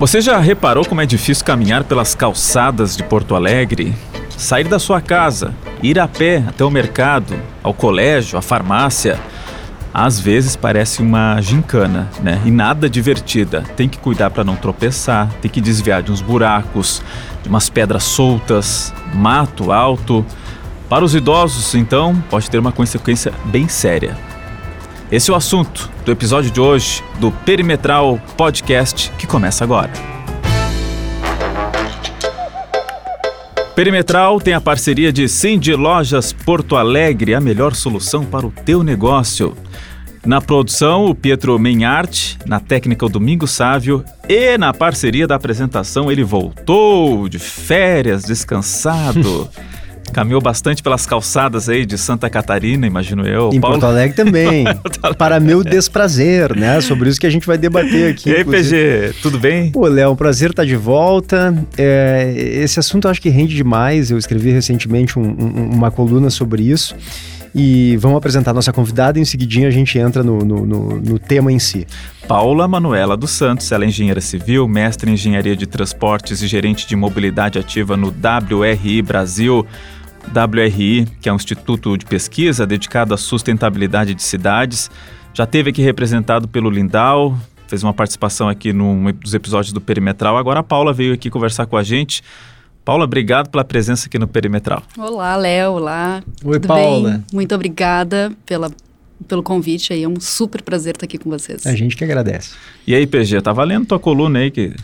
[0.00, 3.94] Você já reparou como é difícil caminhar pelas calçadas de Porto Alegre?
[4.30, 9.20] Sair da sua casa, ir a pé até o mercado, ao colégio, à farmácia.
[9.92, 12.40] Às vezes parece uma gincana, né?
[12.46, 13.62] E nada divertida.
[13.76, 17.02] Tem que cuidar para não tropeçar, tem que desviar de uns buracos,
[17.42, 20.24] de umas pedras soltas, mato alto.
[20.88, 24.16] Para os idosos, então, pode ter uma consequência bem séria.
[25.10, 29.90] Esse é o assunto do episódio de hoje do Perimetral Podcast que começa agora.
[33.74, 38.84] Perimetral tem a parceria de Cindy Lojas Porto Alegre, a melhor solução para o teu
[38.84, 39.56] negócio.
[40.24, 46.12] Na produção, o Pietro Menhart, na técnica, o Domingo Sávio e na parceria da apresentação,
[46.12, 49.50] ele voltou de férias, descansado.
[50.12, 53.50] Caminhou bastante pelas calçadas aí de Santa Catarina, imagino eu.
[53.52, 53.78] Em Paulo...
[53.78, 54.64] Porto Alegre também.
[55.16, 56.80] para meu desprazer, né?
[56.80, 58.30] Sobre isso que a gente vai debater aqui.
[58.30, 59.70] E aí, PG, tudo bem?
[59.70, 61.54] Pô, Léo, um prazer estar de volta.
[61.78, 64.10] É, esse assunto eu acho que rende demais.
[64.10, 66.94] Eu escrevi recentemente um, um, uma coluna sobre isso.
[67.54, 71.00] E vamos apresentar a nossa convidada e em seguidinho a gente entra no, no, no,
[71.00, 71.86] no tema em si.
[72.28, 76.86] Paula Manuela dos Santos, ela é engenheira civil, mestre em engenharia de transportes e gerente
[76.86, 79.66] de mobilidade ativa no WRI Brasil.
[80.28, 84.90] WRI, que é um instituto de pesquisa dedicado à sustentabilidade de cidades.
[85.32, 90.36] Já teve aqui representado pelo Lindau, fez uma participação aqui num dos episódios do Perimetral.
[90.36, 92.22] Agora a Paula veio aqui conversar com a gente.
[92.84, 94.82] Paula, obrigado pela presença aqui no Perimetral.
[94.98, 95.72] Olá, Léo.
[95.72, 96.22] Olá.
[96.44, 97.10] Oi, Tudo Paula.
[97.10, 97.24] Bem?
[97.32, 98.70] Muito obrigada pela,
[99.28, 100.02] pelo convite aí.
[100.02, 101.66] É um super prazer estar aqui com vocês.
[101.66, 102.54] A gente que agradece.
[102.86, 104.74] E aí, PG, tá valendo tua coluna aí que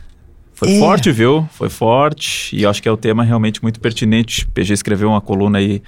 [0.57, 0.79] foi é.
[0.79, 1.47] forte, viu?
[1.53, 2.57] Foi forte.
[2.57, 4.47] E eu acho que é o tema realmente muito pertinente.
[4.49, 5.83] PG escreveu uma coluna aí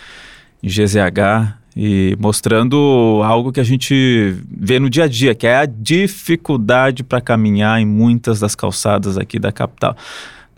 [0.62, 5.56] em GZH e mostrando algo que a gente vê no dia a dia, que é
[5.56, 9.96] a dificuldade para caminhar em muitas das calçadas aqui da capital.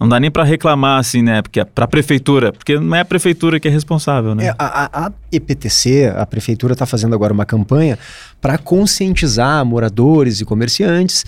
[0.01, 1.41] Não dá nem para reclamar assim, né?
[1.41, 4.47] Porque é para a prefeitura, porque não é a prefeitura que é responsável, né?
[4.47, 7.97] É, a, a, EPTC, a prefeitura está fazendo agora uma campanha
[8.41, 11.25] para conscientizar moradores e comerciantes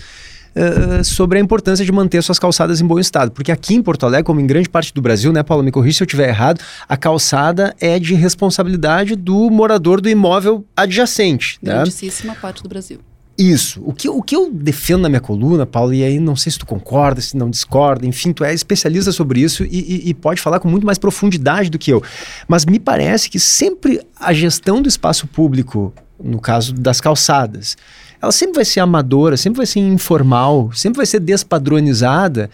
[0.57, 3.31] uh, sobre a importância de manter suas calçadas em bom estado.
[3.31, 5.99] Porque aqui em Porto Alegre, como em grande parte do Brasil, né, Paulo, me corrija
[5.99, 11.59] se eu estiver errado, a calçada é de responsabilidade do morador do imóvel adjacente.
[11.63, 11.73] Né?
[11.73, 12.39] Grandíssima né?
[12.41, 12.99] parte do Brasil.
[13.37, 13.83] Isso.
[13.85, 16.59] O que, o que eu defendo na minha coluna, Paulo, e aí não sei se
[16.59, 20.41] tu concorda, se não discorda, enfim, tu é especialista sobre isso e, e, e, pode
[20.41, 22.03] falar com muito mais profundidade do que eu.
[22.47, 25.93] Mas me parece que sempre a gestão do espaço público,
[26.23, 27.77] no caso das calçadas,
[28.23, 32.49] ela sempre vai ser amadora, sempre vai ser informal, sempre vai ser despadronizada,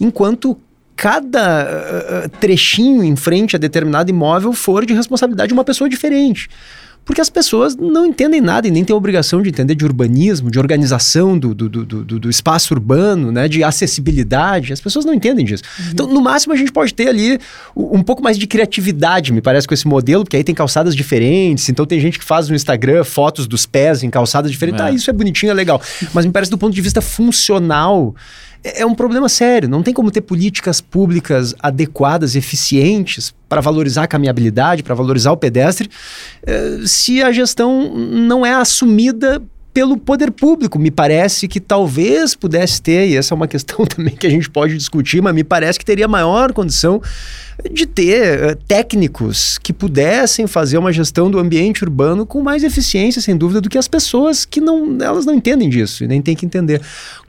[0.00, 0.58] enquanto
[0.96, 6.48] cada uh, trechinho em frente a determinado imóvel for de responsabilidade de uma pessoa diferente.
[7.04, 10.58] Porque as pessoas não entendem nada e nem têm obrigação de entender de urbanismo, de
[10.58, 14.72] organização do, do, do, do, do espaço urbano, né, de acessibilidade.
[14.72, 15.62] As pessoas não entendem disso.
[15.78, 15.84] Uhum.
[15.92, 17.38] Então, no máximo, a gente pode ter ali
[17.76, 21.68] um pouco mais de criatividade, me parece, com esse modelo, porque aí tem calçadas diferentes.
[21.68, 24.80] Então, tem gente que faz no Instagram fotos dos pés em calçadas diferentes.
[24.80, 24.84] É.
[24.84, 25.80] Ah, isso é bonitinho, é legal.
[26.14, 28.14] Mas me parece, do ponto de vista funcional,
[28.64, 29.68] é, é um problema sério.
[29.68, 35.36] Não tem como ter políticas públicas adequadas, eficientes para valorizar a caminhabilidade, para valorizar o
[35.36, 35.88] pedestre,
[36.44, 39.40] eh, se a gestão não é assumida
[39.74, 40.78] pelo poder público.
[40.78, 44.48] Me parece que talvez pudesse ter, e essa é uma questão também que a gente
[44.48, 47.02] pode discutir, mas me parece que teria maior condição
[47.70, 53.20] de ter uh, técnicos que pudessem fazer uma gestão do ambiente urbano com mais eficiência,
[53.20, 56.36] sem dúvida, do que as pessoas que não, elas não entendem disso e nem têm
[56.36, 56.80] que entender.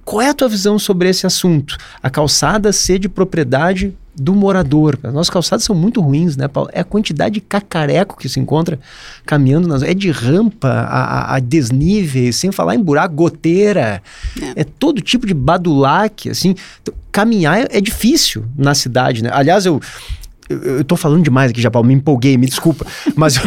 [0.04, 1.78] Qual é a tua visão sobre esse assunto?
[2.02, 4.98] A calçada ser de propriedade do morador.
[5.04, 6.70] As nossas calçadas são muito ruins, né, Paulo?
[6.72, 8.80] É a quantidade de cacareco que se encontra
[9.26, 9.84] caminhando nas.
[9.84, 14.02] É de rampa a, a desníveis, sem falar em buraco, goteira.
[14.42, 16.56] É, é todo tipo de badulaque, assim.
[16.82, 19.30] Então, caminhar é, é difícil na cidade, né?
[19.34, 19.82] Aliás, eu
[20.50, 22.86] eu, tô falando demais aqui já, Paulo, me empolguei, me desculpa.
[23.16, 23.44] Mas eu,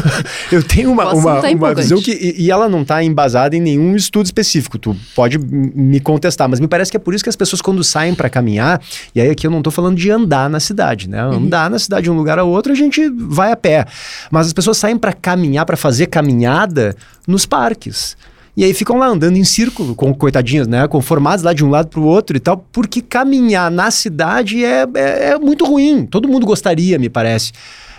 [0.58, 2.10] eu tenho uma, uma, tá uma visão que.
[2.10, 4.78] E, e, ela não tá embasada em nenhum estudo específico.
[4.78, 7.84] Tu pode me contestar, mas me parece que é por isso que as pessoas, quando
[7.84, 8.80] saem para caminhar,
[9.14, 11.24] e aí aqui eu não tô falando de andar na cidade, né?
[11.24, 11.34] Uhum.
[11.34, 13.86] Andar na cidade de um lugar a outro, a gente vai a pé.
[14.30, 16.96] Mas as pessoas saem para caminhar, para fazer caminhada
[17.26, 18.16] nos parques.
[18.58, 20.88] E aí ficam lá andando em círculo, com coitadinhas, né?
[20.88, 24.84] Conformados lá de um lado para o outro e tal, porque caminhar na cidade é,
[24.96, 26.04] é, é muito ruim.
[26.04, 27.52] Todo mundo gostaria, me parece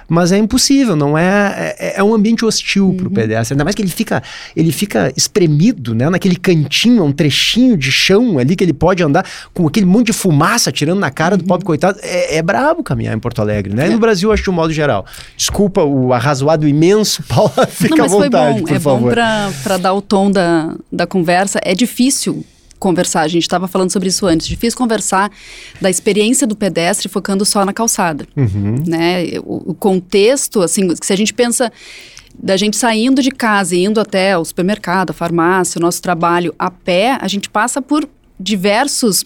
[0.10, 2.98] mas é impossível, não é, é, é um ambiente hostil uhum.
[2.98, 4.22] para o pedestre, ainda mais que ele fica,
[4.56, 9.26] ele fica espremido, né, naquele cantinho, um trechinho de chão ali que ele pode andar
[9.54, 11.40] com aquele monte de fumaça tirando na cara uhum.
[11.40, 13.90] do pobre coitado, é, é brabo caminhar em Porto Alegre, né, é.
[13.90, 15.06] e no Brasil acho de um modo geral.
[15.38, 19.18] Desculpa o arrazoado imenso, Paula, fica não, à vontade, foi bom, por é favor.
[19.18, 22.44] É bom para dar o tom da, da conversa, é difícil
[22.80, 25.30] conversar, a gente estava falando sobre isso antes, difícil conversar
[25.82, 28.76] da experiência do pedestre focando só na calçada, Uhum.
[28.88, 29.26] né?
[29.44, 31.72] O, o contexto, assim, se a gente pensa
[32.42, 36.56] da gente saindo de casa e indo até o supermercado, a farmácia, o nosso trabalho
[36.58, 38.08] a pé, a gente passa por
[38.40, 39.26] diversos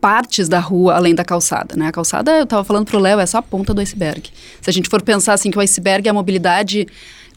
[0.00, 1.86] partes da rua além da calçada, né?
[1.88, 4.30] A calçada, eu estava falando pro Léo, é só a ponta do iceberg.
[4.60, 6.86] Se a gente for pensar assim que o iceberg é a mobilidade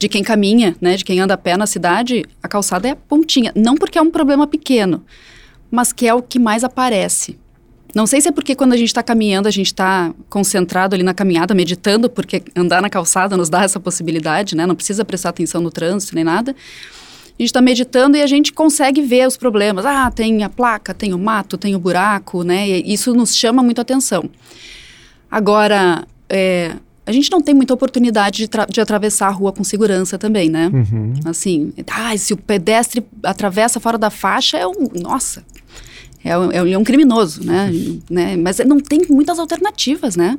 [0.04, 2.96] de quem caminha, né, de quem anda a pé na cidade, a calçada é a
[2.96, 5.02] pontinha, não porque é um problema pequeno,
[5.72, 7.40] mas que é o que mais aparece.
[7.96, 11.04] Não sei se é porque quando a gente está caminhando, a gente está concentrado ali
[11.04, 14.66] na caminhada, meditando, porque andar na calçada nos dá essa possibilidade, né?
[14.66, 16.52] Não precisa prestar atenção no trânsito nem nada.
[16.52, 19.86] A gente está meditando e a gente consegue ver os problemas.
[19.86, 22.68] Ah, tem a placa, tem o mato, tem o buraco, né?
[22.68, 24.30] E isso nos chama muito atenção.
[25.32, 30.18] Agora, é, a gente não tem muita oportunidade de, de atravessar a rua com segurança
[30.18, 30.72] também, né?
[30.74, 31.14] Uhum.
[31.26, 34.88] Assim, ah, se o pedestre atravessa fora da faixa, é um.
[35.02, 35.44] Nossa,
[36.24, 37.70] é um, é um- é criminoso, né?
[38.10, 38.38] né?
[38.38, 40.38] Mas não tem muitas alternativas, né?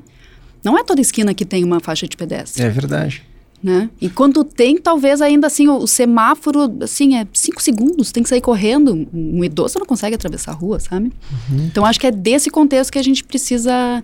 [0.65, 3.23] Não é toda esquina que tem uma faixa de pedestre, É verdade.
[3.63, 3.91] né?
[4.01, 8.29] E quando tem, talvez ainda assim, o, o semáforo, assim, é cinco segundos, tem que
[8.31, 9.07] sair correndo.
[9.13, 11.13] Um idoso não consegue atravessar a rua, sabe?
[11.53, 14.03] Então, acho que é desse contexto que a gente precisa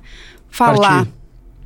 [0.51, 0.77] falar.
[1.07, 1.20] Partir.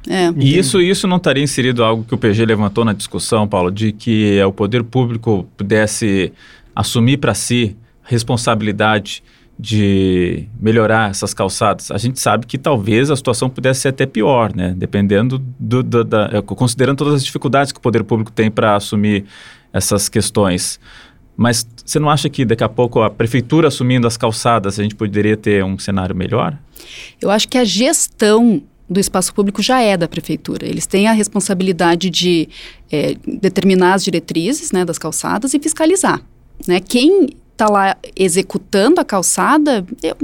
[0.09, 0.31] É.
[0.37, 3.93] E isso, isso não estaria inserido algo que o PG levantou na discussão, Paulo, de
[3.93, 6.33] que é, o poder público pudesse
[6.77, 9.23] assumir para si responsabilidade
[9.59, 11.91] de melhorar essas calçadas.
[11.91, 14.75] A gente sabe que talvez a situação pudesse ser até pior, né?
[14.77, 18.75] Dependendo do, do- da, é, considerando todas as dificuldades que o poder público tem para
[18.75, 19.25] assumir
[19.73, 20.81] essas questões.
[21.37, 24.95] Mas você não acha que daqui a pouco a prefeitura assumindo as calçadas a gente
[24.95, 26.57] poderia ter um cenário melhor?
[27.21, 30.67] Eu acho que a gestão do espaço público já é da prefeitura.
[30.67, 32.49] Eles têm a responsabilidade de
[32.91, 36.23] eh, determinar as diretrizes né, das calçadas e fiscalizar.
[36.67, 36.81] Né?
[36.81, 40.15] Quem está lá executando a calçada é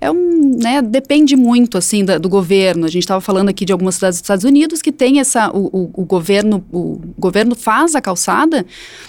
[0.00, 2.84] é um, né, depende muito assim da- do governo.
[2.84, 5.64] A gente estava falando aqui de algumas cidades dos Estados Unidos que tem essa o,
[5.72, 8.66] o- o governo o governo faz a calçada,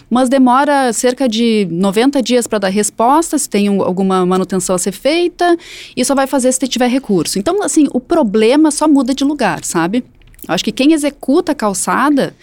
[0.09, 4.79] mas demora cerca de 90 dias para dar resposta, se tem um- alguma manutenção a
[4.79, 5.57] ser feita,
[5.97, 7.37] e só vai fazer se tiver recurso.
[7.39, 10.03] Então, assim, o problema só muda de lugar, sabe?
[10.47, 12.33] Acho que quem executa a calçada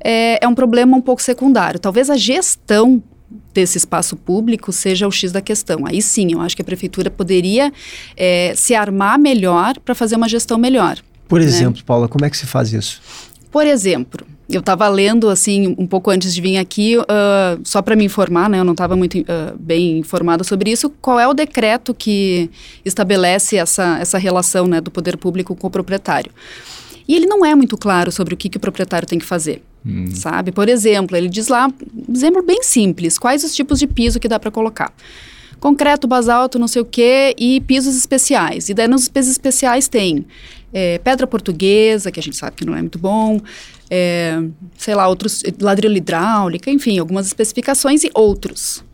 [0.00, 1.80] é, é um problema um pouco secundário.
[1.80, 3.02] Talvez a gestão
[3.52, 5.86] desse espaço público seja o X da questão.
[5.86, 7.72] Aí sim, eu acho que a prefeitura poderia
[8.16, 10.98] é, se armar melhor para fazer uma gestão melhor.
[11.28, 13.02] Por exemplo, Paula, como é que se faz isso?
[13.50, 17.94] Por exemplo, eu estava lendo assim um pouco antes de vir aqui, ah, só para
[17.94, 18.58] me informar, né?
[18.58, 20.90] Eu não estava muito ah, bem informada sobre isso.
[21.02, 22.50] Qual é o decreto que
[22.84, 26.32] estabelece essa, essa relação né, do poder público com o proprietário?
[27.06, 29.62] E ele não é muito claro sobre o que, que o proprietário tem que fazer,
[30.14, 30.52] sabe?
[30.52, 31.68] Por exemplo, ele diz lá,
[32.08, 34.92] um exemplo bem simples, quais os tipos de piso que dá para colocar.
[35.60, 38.68] Concreto, basalto, não sei o quê, e pisos especiais.
[38.68, 40.24] E daí nos pisos especiais tem
[40.72, 43.40] é, pedra portuguesa, que a gente sabe que não é muito bom,
[43.90, 44.40] é,
[44.76, 48.84] sei lá, outros, ladrilho hidráulica, enfim, algumas especificações e outros.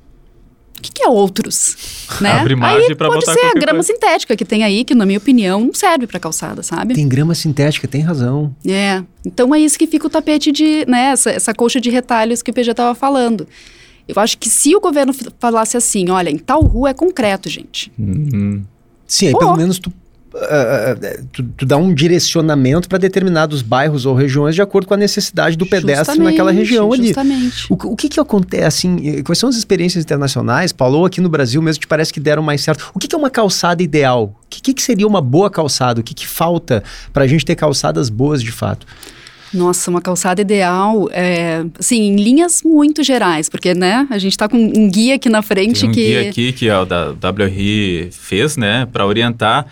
[0.79, 1.77] O que, que é outros?
[2.21, 2.31] Né?
[2.33, 3.93] Abre margem aí pra pode botar ser a grama coisa.
[3.93, 6.95] sintética que tem aí, que na minha opinião não serve para calçada, sabe?
[6.95, 8.55] Tem grama sintética, tem razão.
[8.65, 12.41] É, então é isso que fica o tapete de, né, essa, essa colcha de retalhos
[12.41, 13.49] que o PG estava falando.
[14.07, 17.91] Eu acho que se o governo falasse assim, olha, em tal rua é concreto, gente.
[17.99, 18.63] Uhum.
[19.07, 19.39] Sim, aí Pô.
[19.39, 19.93] pelo menos tu,
[21.33, 25.57] tu, tu dá um direcionamento para determinados bairros ou regiões de acordo com a necessidade
[25.57, 27.07] do pedestre naquela Justamente, região ali.
[27.07, 27.67] Justamente.
[27.71, 31.07] O, que- o que que acontece, assim, eh, quais são as experiências internacionais, Paulo, ou
[31.07, 32.91] aqui no Brasil mesmo, que parece que deram mais certo?
[32.95, 34.35] O que, que é uma calçada ideal?
[34.45, 36.01] O que, que, que seria uma boa calçada?
[36.01, 36.83] O que, que falta
[37.13, 38.87] para a gente ter calçadas boas de fato?
[39.53, 44.49] Nossa, uma calçada ideal, é, assim, em linhas muito gerais, porque, né, a gente está
[44.49, 46.05] com um guia aqui na frente Tem um que...
[46.05, 49.65] guia aqui que o da WRI fez, né, para orientar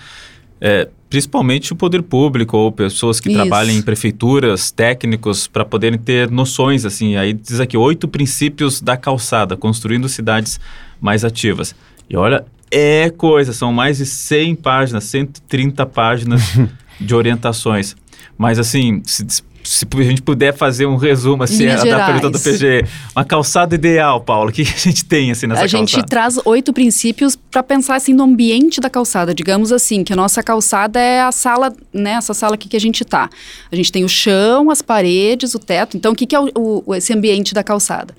[0.64, 3.36] é, principalmente o poder público ou pessoas que Isso.
[3.36, 7.16] trabalham em prefeituras, técnicos, para poderem ter noções, assim.
[7.16, 10.60] Aí diz aqui, oito princípios da calçada, construindo cidades
[11.00, 11.74] mais ativas.
[12.08, 16.42] E olha, é coisa, são mais de 100 páginas, 130 páginas
[17.00, 17.96] de orientações.
[18.38, 19.26] Mas assim, se,
[19.64, 22.60] se a gente puder fazer um resumo assim, Linhas da pergunta do gerais.
[22.60, 26.06] PG, uma calçada ideal, Paulo, o que a gente tem assim nessa a gente calçada?
[26.08, 29.34] traz oito princípios para pensar assim no ambiente da calçada.
[29.34, 32.12] Digamos assim, que a nossa calçada é a sala, né?
[32.12, 33.28] Essa sala aqui que a gente tá.
[33.70, 35.96] A gente tem o chão, as paredes, o teto.
[35.96, 36.50] Então, o que, que é o,
[36.86, 38.14] o- esse ambiente da calçada?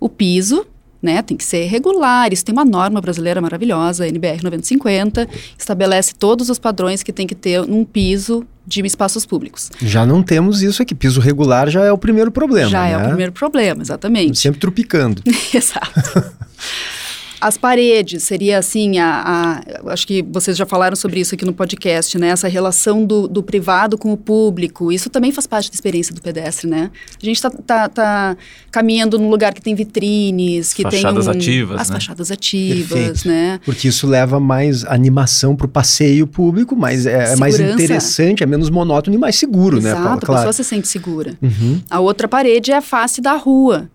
[0.00, 0.66] O piso,
[1.04, 1.22] né?
[1.22, 2.32] Tem que ser regular.
[2.32, 7.26] Isso tem uma norma brasileira maravilhosa, a NBR 9050, estabelece todos os padrões que tem
[7.26, 9.70] que ter num piso de espaços públicos.
[9.82, 10.94] Já não temos isso aqui.
[10.94, 12.70] Piso regular já é o primeiro problema.
[12.70, 13.04] Já é né?
[13.04, 14.38] o primeiro problema, exatamente.
[14.38, 15.22] Sempre trupicando.
[15.52, 15.92] Exato.
[17.40, 21.52] As paredes, seria assim, a, a, acho que vocês já falaram sobre isso aqui no
[21.52, 22.28] podcast, né?
[22.28, 26.20] Essa relação do, do privado com o público, isso também faz parte da experiência do
[26.22, 26.90] pedestre, né?
[27.20, 28.36] A gente está tá, tá
[28.70, 31.34] caminhando num lugar que tem vitrines, que fachadas tem...
[31.34, 31.94] Um, ativas, As né?
[31.96, 33.28] fachadas ativas, Perfeito.
[33.28, 33.60] né?
[33.64, 38.46] Porque isso leva mais animação para o passeio público, mas é, é mais interessante, é
[38.46, 40.16] menos monótono e mais seguro, né, Exato, Paula?
[40.16, 40.40] a Claro.
[40.40, 41.34] pessoa se sente segura.
[41.42, 41.80] Uhum.
[41.90, 43.88] A outra parede é a face da rua.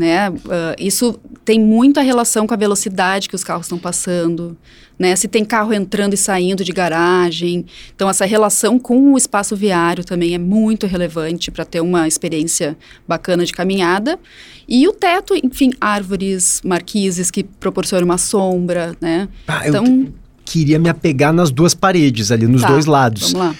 [0.00, 0.32] Né?
[0.48, 4.56] Ah, isso tem muita relação com a velocidade que os carros estão passando,
[4.98, 5.14] né?
[5.14, 7.66] Se tem carro entrando e saindo de garagem.
[7.94, 12.78] Então, essa relação com o espaço viário também é muito relevante para ter uma experiência
[13.06, 14.18] bacana de caminhada.
[14.66, 19.28] E o teto, enfim, árvores, marquises que proporcionam uma sombra, né?
[19.46, 20.08] Ah, Então,
[20.46, 23.32] queria me apegar nas duas paredes ali, nos tá, dois lados.
[23.32, 23.54] Vamos lá.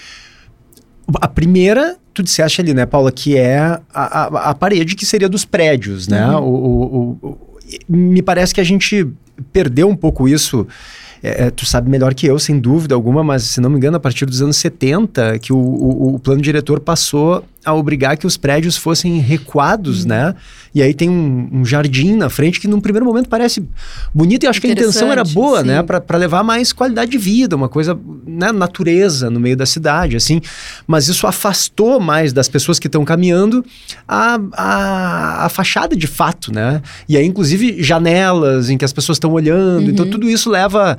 [1.19, 5.27] A primeira, tu disseste ali, né, Paula, que é a, a, a parede que seria
[5.27, 6.25] dos prédios, né?
[6.35, 6.43] Uhum.
[6.43, 6.49] O,
[7.23, 7.37] o- o-
[7.89, 9.07] me parece que a gente
[9.53, 10.67] perdeu um pouco isso.
[11.23, 13.95] É, é, tu sabe melhor que eu, sem dúvida alguma, mas se não me engano,
[13.95, 18.25] a partir dos anos 70, que o, o- o plano diretor passou a obrigar que
[18.25, 20.33] os prédios fossem recuados, né?
[20.73, 23.63] E aí tem um, um jardim na frente que num primeiro momento parece
[24.13, 25.79] bonito e acho que a intenção era boa, né?
[25.79, 25.85] sim.
[25.85, 30.41] para levar mais qualidade de vida, uma coisa, né, natureza no meio da cidade, assim.
[30.87, 33.63] Mas isso afastou mais das pessoas que estão caminhando
[34.07, 36.81] a, a, a fachada de fato, né?
[37.07, 39.89] E aí, inclusive, janelas em que as pessoas estão olhando.
[39.91, 40.97] Então, tudo isso leva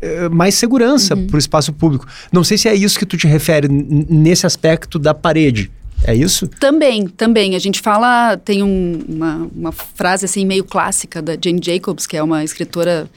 [0.00, 2.06] eh, mais segurança para o espaço público.
[2.32, 5.70] Não sei se é isso que tu te refere nesse aspecto da parede.
[6.04, 6.46] É isso?
[6.60, 7.54] Também, também.
[7.54, 12.16] A gente fala, tem um- uma, uma frase assim meio clássica da Jane Jacobs, que
[12.16, 13.10] é uma escritora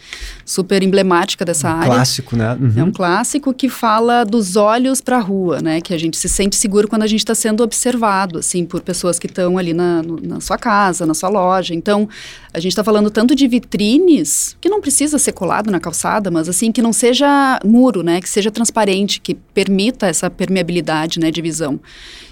[0.44, 1.86] super emblemática dessa área.
[1.94, 2.58] Clássico, né?
[2.60, 2.74] Uhum.
[2.76, 5.80] É um clássico que fala dos olhos para a rua, né?
[5.80, 9.18] Que a gente se sente seguro quando a gente está sendo observado, assim, por pessoas
[9.20, 11.74] que estão ali na, no- na sua casa, na sua loja.
[11.74, 12.10] Então,
[12.54, 16.50] a gente está falando tanto de vitrines, que não precisa ser colado na calçada, mas
[16.50, 18.20] assim, que não seja muro, né?
[18.20, 21.80] Que seja transparente, que permita essa permeabilidade, né, de visão.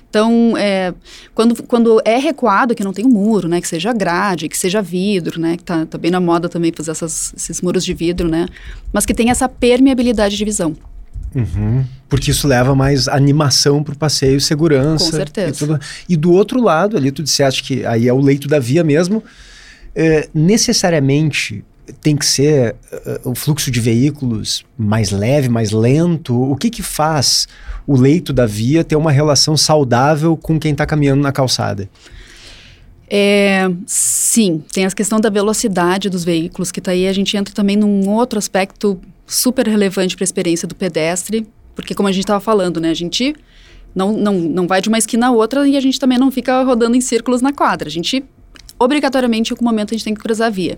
[0.10, 0.94] Então, é,
[1.36, 3.62] quando, quando é recuado, que não tem um muro, né?
[3.62, 5.56] Que seja grade, que seja vidro, né?
[5.56, 8.48] Que tá, tá bem na moda também fazer essas- esses muros de vidro, né?
[8.92, 10.75] Mas que tenha essa permeabilidade de visão.
[11.36, 11.86] Uhum.
[12.10, 15.06] Porque isso leva mais animação pro passeio, segurança.
[15.06, 15.50] Com certeza.
[15.50, 15.80] E, tudo.
[16.10, 19.24] e do outro lado, ali tu disseste que aí é o leito da via mesmo,
[19.96, 21.63] é, necessariamente
[22.01, 26.36] tem que ser eh, o fluxo de veículos mais leve, mais lento.
[26.39, 27.48] O que que faz
[27.88, 31.89] o leito da via ter uma relação saudável com quem está caminhando na calçada?
[33.10, 37.53] É, sim, tem a questão da velocidade dos veículos, que tá aí a gente entra
[37.53, 42.24] também num outro aspecto super relevante para a experiência do pedestre, porque como a gente
[42.24, 43.34] estava falando, né, a gente
[43.96, 46.62] não, não, não vai de uma esquina a outra e a gente também não fica
[46.62, 47.88] rodando em círculos na quadra.
[47.88, 48.24] A gente,
[48.77, 50.77] obrigatoriamente, em algum momento a gente tem que cruzar a via.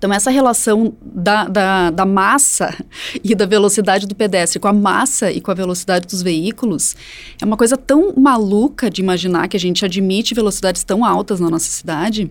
[0.00, 2.74] Então, essa relação da, da, da massa
[3.22, 6.96] e da velocidade do pedestre com a massa e com a velocidade dos veículos
[7.38, 11.50] é uma coisa tão maluca de imaginar que a gente admite velocidades tão altas na
[11.50, 12.30] nossa cidade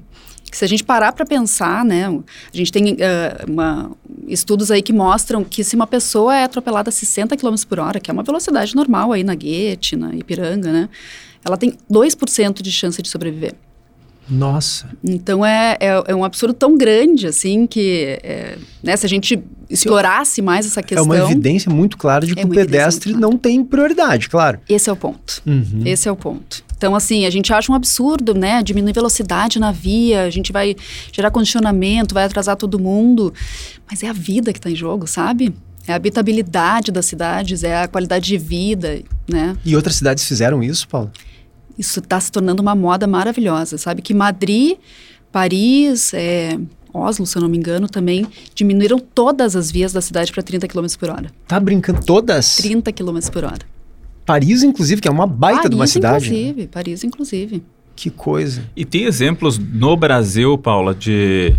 [0.49, 3.91] que se a gente parar para pensar, né, a gente tem eh, uma-
[4.27, 7.99] estudos aí que mostram que se uma pessoa é atropelada a 60 km por hora,
[7.99, 10.89] que é uma velocidade normal aí na Guete, na Ipiranga, né,
[11.45, 13.53] ela tem 2% de chance de sobreviver.
[14.29, 14.87] Nossa.
[15.03, 19.41] Então é, é, é um absurdo tão grande assim que é, né, se a gente
[19.69, 21.05] explorasse mais essa É questão.
[21.05, 24.59] uma evidência muito clara de que É o pedestre não tem prioridade, claro.
[24.67, 25.41] Esse é o ponto.
[25.45, 25.83] Uhum.
[25.85, 26.63] Esse é o ponto.
[26.75, 28.63] Então, assim, a gente acha um absurdo, né?
[28.63, 30.75] Diminuir velocidade na via, a gente vai
[31.11, 33.33] gerar condicionamento, vai atrasar todo mundo.
[33.89, 35.53] Mas é a vida que está em jogo, sabe?
[35.85, 39.57] É a habitabilidade das cidades, é a qualidade de vida, né?
[39.65, 41.11] E outras cidades fizeram isso, Paulo?
[41.79, 44.01] Isso está se tornando uma moda maravilhosa, sabe?
[44.01, 44.77] Que Madrid,
[45.31, 46.59] Paris, é,
[46.93, 50.67] Oslo, se eu não me engano, também diminuíram todas as vias da cidade para 30
[50.67, 51.31] km por hora.
[51.47, 52.57] Tá brincando todas?
[52.57, 53.61] 30 km por hora.
[54.25, 56.29] Paris, inclusive, que é uma baita Paris, de uma cidade.
[56.29, 56.37] né?
[56.37, 56.67] inclusive.
[56.67, 57.63] Paris, inclusive.
[57.95, 58.63] Que coisa.
[58.75, 61.55] E tem exemplos no Brasil, Paula, de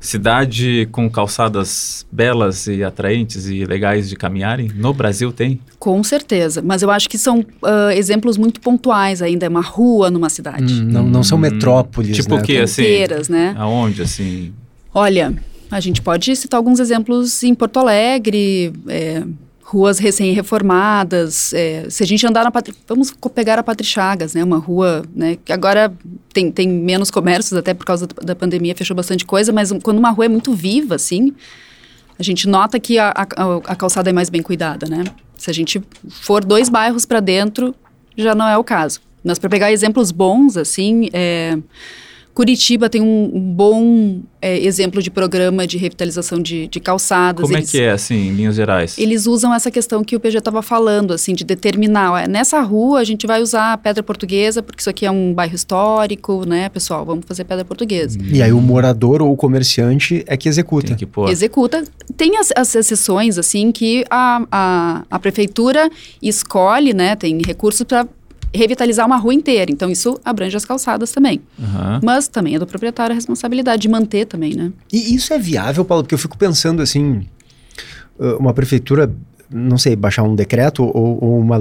[0.00, 4.70] cidade com calçadas belas e atraentes e legais de caminharem?
[4.74, 5.60] No Brasil tem?
[5.78, 6.62] Com certeza.
[6.62, 9.46] Mas eu acho que são ah, exemplos muito pontuais ainda.
[9.46, 10.72] É uma rua numa cidade.
[10.74, 12.40] Hum, não, não são Hum, metrópoles, tipo né?
[12.40, 12.58] o quê?
[12.58, 12.82] assim?
[12.82, 13.54] Inteiras, né?
[13.58, 14.52] Aonde, assim?
[14.94, 15.34] Olha,
[15.70, 19.22] a gente pode citar alguns exemplos em Porto Alegre, é,
[19.68, 21.52] ruas recém-reformadas.
[21.52, 22.72] é, se a gente andar na Patri...
[22.86, 24.44] Vamos pegar a Patri Chagas, né?
[24.44, 25.36] Uma rua, né?
[25.44, 25.92] Que agora
[26.32, 30.10] tem, tem menos comércios, até por causa da- pandemia, fechou bastante coisa, mas quando uma
[30.10, 31.32] rua é muito viva, assim,
[32.16, 33.24] a gente nota que a, a,
[33.72, 35.02] a calçada é mais bem cuidada, né?
[35.36, 37.74] Se a gente for dois bairros para dentro,
[38.16, 39.00] já não é o caso.
[39.24, 41.58] Mas para pegar exemplos bons, assim, é,
[42.36, 47.40] Curitiba tem um, um bom é, exemplo de programa de revitalização de, de calçadas.
[47.40, 48.98] Como eles, é que é, assim, em linhas gerais?
[48.98, 53.00] Eles usam essa questão que o PG estava falando, assim, de determinar, ó, nessa rua
[53.00, 56.68] a gente vai usar a pedra portuguesa, porque isso aqui é um bairro histórico, né,
[56.68, 58.18] pessoal, vamos fazer pedra portuguesa.
[58.22, 60.88] E aí o morador ou o comerciante é que executa.
[60.88, 61.30] Tem que pôr.
[61.30, 61.84] Executa.
[62.18, 65.88] Tem as, as exceções, assim, que a, a, a prefeitura
[66.20, 68.06] escolhe, né, tem recursos para
[68.54, 69.70] revitalizar uma rua inteira.
[69.70, 71.40] Então, isso abrange as calçadas também.
[71.60, 72.00] Aham.
[72.02, 74.72] Mas também é do proprietário a responsabilidade de manter também, né?
[74.92, 76.04] E isso é viável, Paulo?
[76.04, 77.26] Porque eu fico pensando assim,
[78.18, 79.12] uh, uma prefeitura,
[79.50, 81.56] não sei, baixar um decreto ou, ou uma.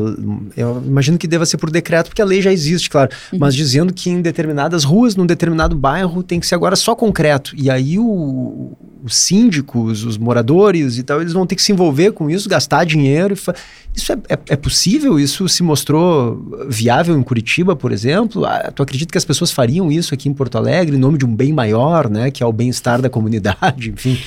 [0.57, 3.09] Eu imagino que deva ser por decreto, porque a lei já existe, claro.
[3.37, 7.53] Mas dizendo que em determinadas ruas, num determinado bairro, tem que ser agora só concreto.
[7.55, 8.73] E aí o,
[9.03, 12.85] os síndicos, os moradores e tal, eles vão ter que se envolver com isso, gastar
[12.85, 13.35] dinheiro.
[13.35, 13.53] fa-
[13.93, 15.19] Isso é, é, é possível?
[15.19, 18.45] Isso se mostrou viável em Curitiba, por exemplo?
[18.45, 21.25] Ah, tu acredita que as pessoas fariam isso aqui em Porto Alegre, em nome de
[21.25, 22.31] um bem maior, né?
[22.31, 24.17] Que é o bem-estar da comunidade, enfim.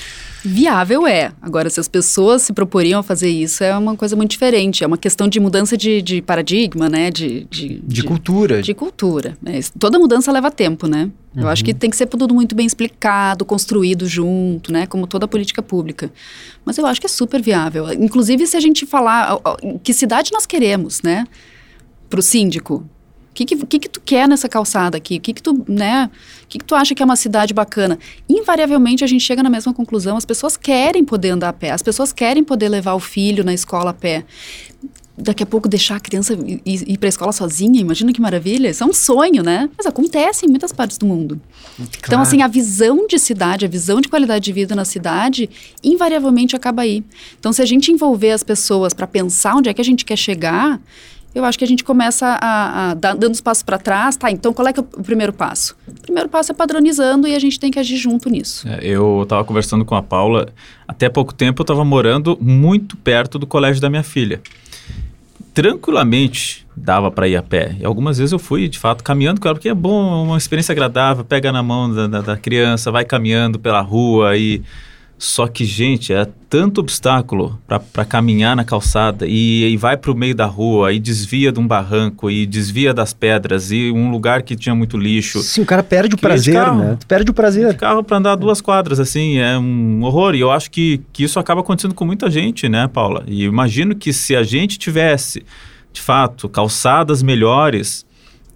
[0.45, 1.33] Viável é.
[1.43, 4.85] Agora, se as pessoas se proporiam a fazer isso, é uma coisa muito diferente.
[4.85, 7.11] É uma questão de mudança de, de paradigma, né?
[7.11, 8.63] De, de, De cultura.
[8.63, 9.37] de cultura.
[9.43, 9.61] né?
[9.79, 11.11] Toda mudança leva tempo, né?
[11.37, 14.87] Eu acho que tem que ser tudo muito bem explicado, construído junto, né?
[14.87, 16.11] Como toda política pública.
[16.65, 17.93] Mas eu acho que é super viável.
[17.93, 19.39] Inclusive, se a gente falar
[19.85, 21.27] que cidade nós queremos, né?
[22.09, 22.89] Para o síndico.
[23.43, 25.17] O que, que, que que tu quer nessa calçada aqui?
[25.17, 26.11] O que, que tu, né?
[26.43, 27.97] O que, que tu acha que é uma cidade bacana?
[28.29, 30.17] Invariavelmente a gente chega na mesma conclusão.
[30.17, 33.55] As pessoas querem poder andar a pé, as pessoas querem poder levar o filho na
[33.55, 34.25] escola a pé.
[35.21, 38.69] Daqui a pouco deixar a criança ir, ir para a escola sozinha, imagina que maravilha.
[38.71, 39.69] Isso é um sonho, né?
[39.77, 41.41] Mas acontece em muitas partes do mundo.
[41.79, 42.23] Então, Claro.
[42.23, 45.51] assim, a visão de cidade, a visão de qualidade de vida na cidade,
[45.83, 47.03] invariavelmente acaba aí.
[47.39, 50.17] Então, se a gente envolver as pessoas para pensar onde é que a gente quer
[50.17, 50.81] chegar,
[51.41, 54.17] eu acho que a gente começa a, a dando os passos para trás.
[54.17, 55.77] Tá, então qual é, é o primeiro passo?
[55.87, 58.67] O primeiro passo é padronizando e a gente tem que agir junto nisso.
[58.69, 60.49] É, Eu estava conversando com a Paula.
[60.87, 64.41] Até pouco tempo eu estava morando muito perto do colégio da minha filha.
[65.55, 67.75] Tranquilamente dava para ir a pé.
[67.81, 70.73] E algumas vezes eu fui, de fato, caminhando com ela, porque é bom, uma experiência
[70.73, 71.25] agradável.
[71.25, 74.63] Pega na mão da, da- da criança, vai caminhando pela rua e.
[75.19, 77.61] Só que, gente, é tanto obstáculo
[77.93, 81.59] para caminhar na calçada e, e vai para o meio da rua e desvia de
[81.59, 85.43] um barranco e desvia das pedras e um lugar que tinha muito lixo.
[85.43, 86.79] Sim, o cara perde o prazer, carro.
[86.79, 86.97] né?
[87.01, 87.77] Tu perde o prazer.
[87.77, 90.37] carro para andar duas quadras, assim, é um horror.
[90.37, 93.25] E eu acho que, que isso acaba acontecendo com muita gente, né, Paula?
[93.27, 95.45] E imagino que se a gente tivesse,
[95.93, 98.07] de fato, calçadas melhores,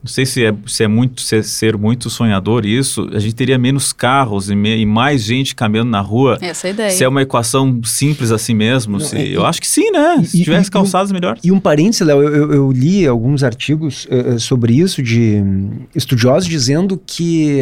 [0.03, 3.57] não sei se é, se é muito se- ser muito sonhador isso, a gente teria
[3.59, 6.39] menos carros e, me- e mais gente caminhando na rua.
[6.41, 6.91] Essa é a ideia.
[6.91, 10.19] Se é uma equação simples assim mesmo, Não, se- é- eu acho que sim, né?
[10.21, 11.41] e- Se e- tivesse e- calçadas melhores.
[11.45, 15.71] E um parêntese, Léo, eu, eu- eu li alguns artigos eh, sobre isso de hum,
[15.95, 17.61] estudiosos dizendo que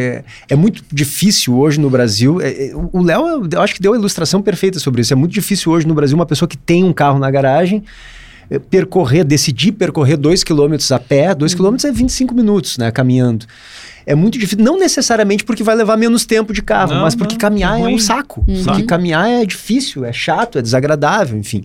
[0.48, 2.40] é muito difícil hoje no Brasil.
[2.40, 5.12] eh, o Léo, eu- acho que deu a ilustração perfeita sobre isso.
[5.12, 7.82] É muito difícil hoje no Brasil uma pessoa que tem um carro na garagem
[8.58, 11.34] percorrer, decidir percorrer dois quilômetros a pé.
[11.34, 13.46] Dois quilômetros é 25 minutos, né, caminhando.
[14.06, 17.34] É muito difícil, não necessariamente porque vai levar menos tempo de carro, Não, mas porque
[17.34, 18.44] não, caminhar é é, um saco.
[18.48, 18.64] Uhum.
[18.64, 21.62] Porque caminhar é difícil, é chato, é desagradável, enfim.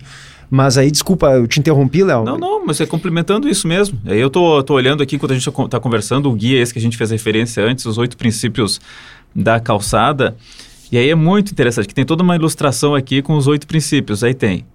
[0.50, 2.24] Mas aí, desculpa, eu te interrompi, Léo.
[2.24, 4.00] Não, não, mas é complementando isso mesmo.
[4.06, 6.78] Aí eu tô, tô olhando aqui, quando a gente está conversando, o guia esse que
[6.78, 8.80] a gente fez referência antes, os oito princípios
[9.36, 10.36] da calçada.
[10.92, 14.24] E aí é muito interessante, que tem toda uma ilustração aqui com os oito princípios.
[14.24, 14.66] Aí tem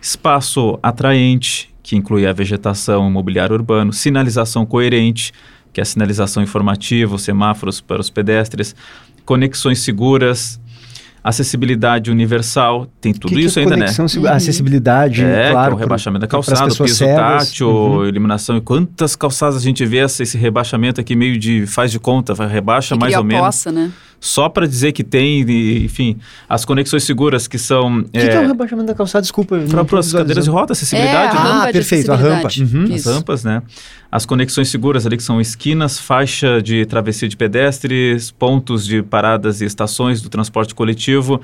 [0.00, 5.32] espaço atraente, que inclui a vegetação, o mobiliário urbano, sinalização coerente,
[5.72, 8.74] que é a sinalização informativa, os semáforos para os pedestres,
[9.24, 10.60] conexões seguras,
[11.22, 13.92] acessibilidade universal, tem tudo Que que isso é ainda, né?
[13.92, 14.28] conexão, Uhum.
[14.28, 15.68] acessibilidade, É, claro.
[15.68, 17.16] que é o rebaixamento da calçada, piso cegas.
[17.48, 18.06] tátil, Uhum.
[18.06, 18.56] iluminação.
[18.56, 22.48] E quantas calçadas a gente vê esse rebaixamento aqui meio de faz de conta, vai-
[22.48, 23.44] rebaixa Que mais ou menos.
[23.44, 23.90] poça, né?
[24.22, 25.40] Só para dizer que tem,
[25.82, 29.22] enfim, as conexões seguras que são O que, que é o rebaixamento da calçada?
[29.22, 29.58] Desculpa.
[29.88, 31.50] para as cadeiras de roda, acessibilidade, É, a né?
[31.50, 32.48] rampa Ah, de perfeito, a rampa.
[32.60, 32.94] Uhum.
[32.94, 33.62] as rampas, né?
[34.12, 39.62] As conexões seguras ali que são esquinas, faixa de travessia de pedestres, pontos de paradas
[39.62, 41.40] e estações do transporte coletivo,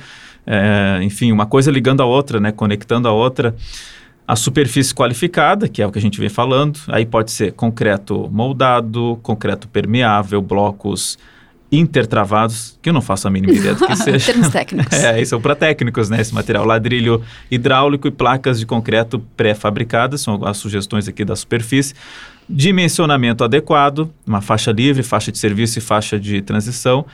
[0.47, 2.53] é, enfim, uma coisa ligando a outra, né?
[2.53, 3.55] Conectando a outra.
[4.29, 8.29] A superfície qualificada, que é o que a gente vem falando, aí pode ser concreto
[8.31, 11.17] moldado, concreto permeável, blocos
[11.71, 14.33] intertravados, que eu não faço a mínima ideia do que seja.
[14.33, 14.97] Termos técnicos.
[15.07, 16.21] É, isso é para técnicos, né?
[16.21, 16.65] Esse material.
[16.65, 21.95] Ladrilho hidráulico e placas de concreto pré-fabricadas, são as sugestões aqui da superfície.
[22.49, 27.05] Dimensionamento adequado, uma faixa livre, faixa de serviço e faixa de transição.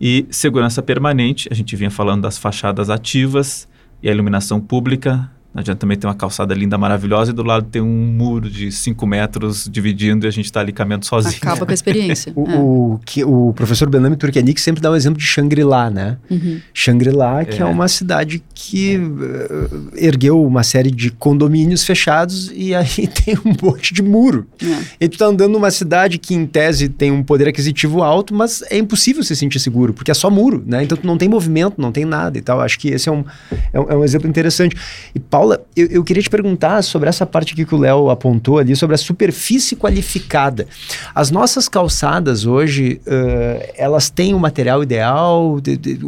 [0.00, 3.68] E segurança permanente, a gente vinha falando das fachadas ativas
[4.02, 7.66] e a iluminação pública Não adianta também ter uma calçada linda, maravilhosa e do lado
[7.66, 11.38] tem um muro de 5 metros dividindo e a gente está ali caminhando sozinho.
[11.40, 12.32] Acaba com a experiência.
[12.38, 12.56] O, é.
[12.56, 16.18] o, que, o professor Benami Turkianik sempre dá o exemplo de Shangri-La, né?
[16.30, 16.60] Uhum.
[16.72, 17.62] Shangri-La, que é.
[17.62, 17.64] É.
[17.64, 23.92] uma cidade que eh, ergueu uma série de condomínios fechados e aí tem um monte
[23.92, 24.46] de muro.
[24.62, 25.04] É.
[25.04, 28.62] E tu tá andando numa cidade que, em tese, tem um poder aquisitivo alto, mas
[28.70, 30.84] é impossível se sentir seguro, porque é só muro, né?
[30.84, 32.60] Então tu não tem movimento, não tem nada e tal.
[32.60, 33.24] Acho que esse é um,
[33.72, 34.76] é um, é um exemplo interessante.
[35.14, 38.58] E, Paula, eu, eu queria te perguntar sobre essa parte aqui que o Léo apontou
[38.58, 40.66] ali, sobre a superfície qualificada.
[41.14, 45.60] As nossas calçadas hoje, eh, elas têm o material ideal?
[45.60, 46.00] De- de-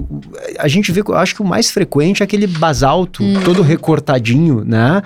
[0.59, 5.01] a gente vê, eu acho que o mais frequente é aquele basalto, todo recortadinho, né?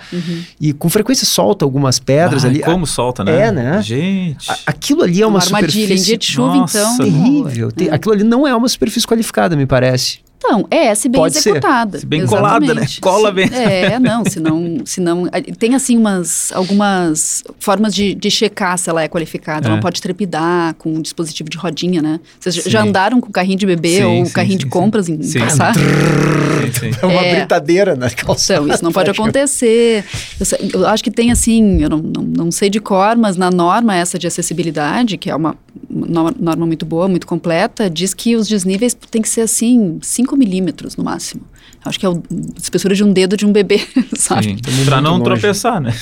[0.58, 2.60] E com frequência solta algumas pedras Ai, ali.
[2.62, 3.48] Como solta, né?
[3.48, 3.82] É, né?
[3.82, 4.50] Gente.
[4.50, 5.66] A- aquilo ali é uma, Uma armadilha.
[5.66, 6.96] Em superfície dia de chuva, Nossa, então.
[6.98, 7.70] terrível.
[7.70, 10.20] Tem- Aquilo ali não é uma superfície qualificada, me parece.
[10.46, 11.50] Então, é, se bem Pode ser.
[11.50, 11.98] executada.
[11.98, 12.64] Se bem colada, né?
[12.66, 13.00] Exatamente.
[13.00, 13.48] Cola Se- bem.
[13.54, 15.26] É, não, se não, se não...
[15.59, 19.66] Tem, assim, umas, algumas formas de, de checar se ela é qualificada.
[19.68, 19.70] É.
[19.72, 22.20] Ela pode trepidar com um dispositivo de rodinha, né?
[22.38, 22.68] Vocês Sim.
[22.70, 25.40] já andaram com carrinho de bebê Sim, ou sim, carrinho sim, de compras em Sim.
[25.40, 25.46] sim.
[27.00, 27.37] É uma É.
[27.37, 28.61] britadeira na calçada.
[28.64, 30.04] Então, isso não pode acontecer.
[30.38, 33.50] Eu, eu acho que tem, assim, eu não, não, não sei de cor, mas na
[33.50, 35.57] norma essa de acessibilidade, que é uma
[35.94, 40.96] norma muito boa, muito completa, diz que os desníveis tem que ser, assim, 5 milímetros
[40.96, 41.42] no máximo.
[41.85, 42.22] Eu Acho que é o-
[42.57, 43.80] a espessura de um dedo de um bebê,
[44.16, 44.44] sabe?
[44.44, 44.57] Sim.
[44.57, 45.24] Também Pra muito não longe.
[45.40, 45.94] tropeçar, né?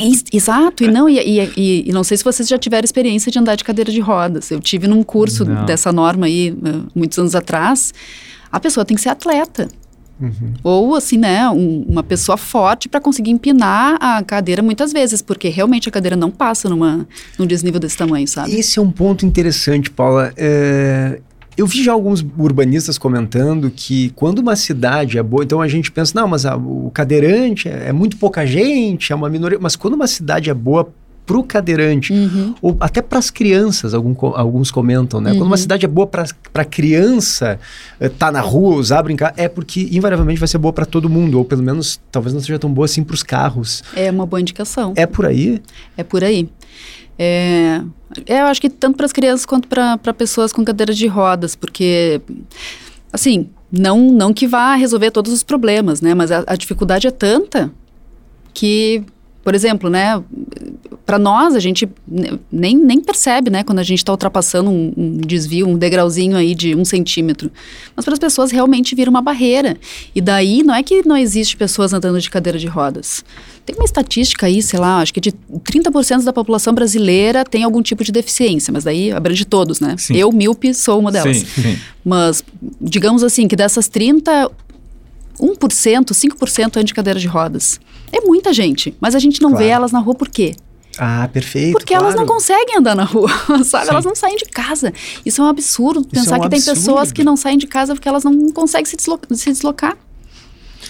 [0.00, 3.30] Ex- Exato, e não, e, e- e- e não sei se vocês já tiveram experiência
[3.30, 4.50] de andar de cadeira de rodas.
[4.50, 5.64] Eu tive num curso Não.
[5.66, 7.92] dessa norma aí, eh, muitos anos atrás.
[8.50, 9.68] A pessoa tem que ser atleta.
[10.62, 15.48] Ou, assim, né, um- uma pessoa forte para conseguir empinar a cadeira muitas vezes, porque
[15.48, 17.06] realmente a cadeira não passa numa,
[17.38, 18.54] num desnível desse tamanho, sabe?
[18.54, 20.32] Esse é um ponto interessante, Paula.
[20.36, 21.20] É,
[21.54, 25.92] Eu vi já alguns urbanistas comentando que quando uma cidade é boa, então a gente
[25.92, 29.76] pensa, não, mas a- o cadeirante é, é muito pouca gente, é uma minoria, mas
[29.76, 30.90] quando uma cidade é boa
[31.32, 32.54] para o cadeirante, Uhum.
[32.60, 35.30] ou até para as crianças, algum alguns comentam, né?
[35.32, 37.58] Quando uma cidade é boa para criança
[37.98, 41.38] eh, tá na rua, usar, brincar, é porque invariavelmente vai ser boa para todo mundo,
[41.38, 43.82] ou pelo menos talvez não seja tão boa assim para os carros.
[43.96, 44.92] É uma boa indicação.
[44.94, 45.62] É por aí?
[45.96, 46.50] É por aí.
[47.18, 47.80] É,
[48.26, 51.54] é, eu acho que tanto para as crianças quanto para pessoas com cadeira de rodas,
[51.54, 52.20] porque,
[53.12, 56.14] assim, não, não que vá resolver todos os problemas, né?
[56.14, 57.70] Mas a, a dificuldade é tanta
[58.52, 59.02] que,
[59.44, 60.22] por exemplo, né?
[61.04, 63.64] Para nós, a gente ne- nem, nem percebe, né?
[63.64, 67.50] Quando a gente está ultrapassando um, um desvio, um degrauzinho aí de um centímetro.
[67.96, 69.76] Mas para as pessoas realmente vira uma barreira.
[70.14, 73.24] E daí, não é que não existe pessoas andando de cadeira de rodas.
[73.66, 77.82] Tem uma estatística aí, sei lá, acho que de 30% da população brasileira tem algum
[77.82, 79.96] tipo de deficiência, mas daí abrange todos, né?
[79.98, 80.14] Sim.
[80.16, 81.38] Eu, míope, sou uma delas.
[81.38, 81.78] Sim, sim.
[82.04, 82.42] Mas,
[82.80, 84.50] digamos assim, que dessas 30,
[85.40, 87.80] 1%, 5% anda de cadeira de rodas.
[88.12, 89.64] É muita gente, mas a gente não Claro.
[89.64, 90.54] vê elas na rua por quê?
[90.98, 91.72] Ah, perfeito.
[91.72, 92.34] Porque elas não claro.
[92.40, 93.28] conseguem andar na rua,
[93.64, 93.84] sabe?
[93.86, 93.90] Sim.
[93.92, 94.92] Elas não saem de casa.
[95.24, 96.76] Isso é um absurdo pensar é um que tem absurdo.
[96.78, 99.96] pessoas que não saem de casa porque elas não conseguem se, deslo- se deslocar.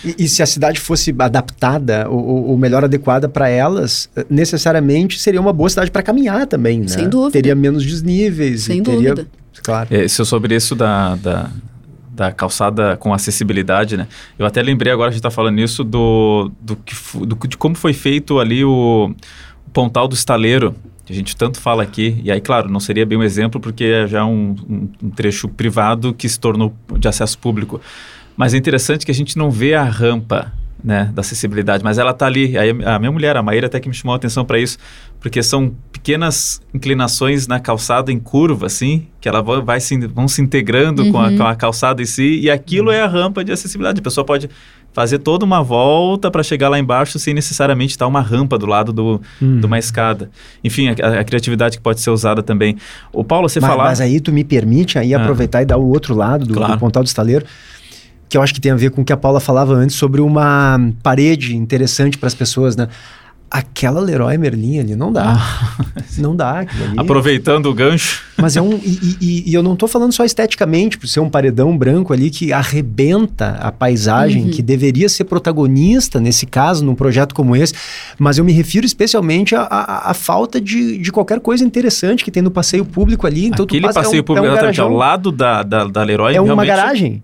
[0.04, 5.20] E, e se a cidade fosse adaptada ou, ou- melhor adequada para elas, eh, necessariamente
[5.20, 6.88] seria uma boa cidade para caminhar também, né?
[6.88, 7.32] Sem dúvida.
[7.32, 8.62] Teria menos desníveis.
[8.62, 9.28] Sem e teria, dúvida.
[9.62, 9.88] Claro.
[9.94, 11.50] É, se eu sobre isso da, da,
[12.12, 14.06] da calçada com acessibilidade, né?
[14.38, 16.94] Eu até lembrei agora, a gente está falando isso, do, do, que,
[17.26, 19.14] do, de como foi feito ali o,
[19.66, 20.74] o Pontal do Estaleiro,
[21.06, 22.20] que a gente tanto fala aqui.
[22.22, 25.48] E aí, claro, não seria bem um exemplo, porque é já um, um, um trecho
[25.48, 27.80] privado que se tornou de acesso público.
[28.36, 32.10] Mas é interessante que a gente não vê a rampa né, da acessibilidade, mas ela
[32.10, 32.56] está ali.
[32.58, 34.78] Aí a minha mulher, a Maíra, até que me chamou a atenção para isso,
[35.20, 40.26] porque são pequenas inclinações na calçada em curva, assim, que ela vai, vai se, vão
[40.26, 41.36] se integrando com, a, Uhum.
[41.38, 44.00] com a calçada em si, e aquilo é a rampa de acessibilidade.
[44.00, 44.50] A pessoa pode
[44.92, 48.92] fazer toda uma volta para chegar lá embaixo sem necessariamente estar uma rampa do lado
[48.92, 49.58] do, Hum.
[49.60, 50.28] de uma escada.
[50.62, 52.76] Enfim, a, a criatividade que pode ser usada também.
[53.12, 53.88] O Paulo, você mas, falava...
[53.88, 55.20] mas aí tu me permite aí Ah.
[55.22, 56.72] aproveitar e dar o outro lado do, Claro.
[56.74, 57.46] do Pontal do Estaleiro,
[58.32, 60.22] que eu acho que tem a ver com o que a Paula falava antes sobre
[60.22, 62.88] uma parede interessante para as pessoas, né?
[63.50, 65.38] Aquela Leroy Merlin ali não dá.
[66.16, 66.64] Não dá.
[66.96, 68.22] Aproveitando o gancho.
[68.38, 68.72] Mas é um.
[68.82, 72.30] E, e- e eu não tô falando só esteticamente, por ser um paredão branco ali
[72.30, 74.50] que arrebenta a paisagem, Uhum.
[74.50, 77.74] que deveria ser protagonista nesse caso, num projeto como esse.
[78.18, 82.50] Mas eu me refiro especialmente à, falta de, de qualquer coisa interessante que tem no
[82.50, 83.48] passeio público ali.
[83.48, 86.02] Então tu Aquele passa, é um- passeio público é um ao lado da, da, da
[86.02, 87.22] Leroy, É uma garagem.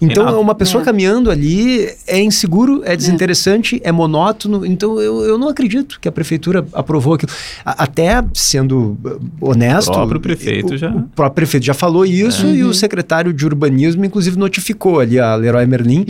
[0.00, 0.38] Então, nada.
[0.38, 0.84] uma pessoa É.
[0.84, 4.64] caminhando ali é inseguro, é desinteressante, é, monótono.
[4.64, 7.30] Então, eu, eu não acredito que a prefeitura aprovou aquilo.
[7.64, 9.90] A- até sendo uh, honesto.
[9.90, 13.44] O próprio prefeito o, já- O próprio prefeito já falou isso e o secretário de
[13.44, 16.04] urbanismo, inclusive, notificou ali a Leroy Merlin.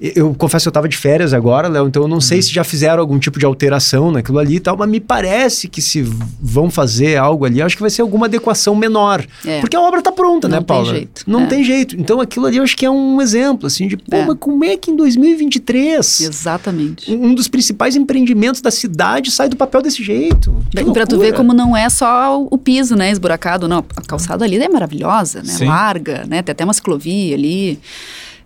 [0.00, 2.52] E- Eu confesso que eu estava de férias agora, Léo, então eu não sei se
[2.52, 6.02] já fizeram algum tipo de alteração naquilo ali e tal, mas me parece que se
[6.40, 9.24] vão fazer algo ali, acho que vai ser alguma adequação menor.
[9.44, 9.60] É.
[9.60, 10.90] Porque a obra está pronta, Não né, tem Paula?
[10.94, 11.22] jeito.
[11.26, 11.46] Não É.
[11.46, 11.96] tem jeito.
[11.98, 14.24] Então aquilo ali eu acho que é um exemplo, assim, de, pô, É.
[14.26, 17.10] mas como é que em 2023 Exatamente.
[17.12, 20.54] um dos principais empreendimentos da cidade sai do papel desse jeito?
[20.76, 23.84] E pra tu ver como não é só o, piso, né, esburacado, não.
[23.96, 25.66] A calçada ali é maravilhosa, né, Sim.
[25.66, 27.78] larga, né, tem até uma ciclovia ali.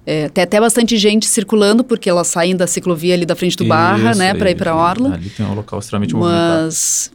[0.06, 3.66] É, tem até bastante gente circulando, porque elas saem da ciclovia ali da frente do
[3.66, 5.12] Barra, Isso, né, pra ir pra Orla.
[5.14, 6.62] Ali tem um local extremamente movimentado.
[6.64, 7.12] Mas,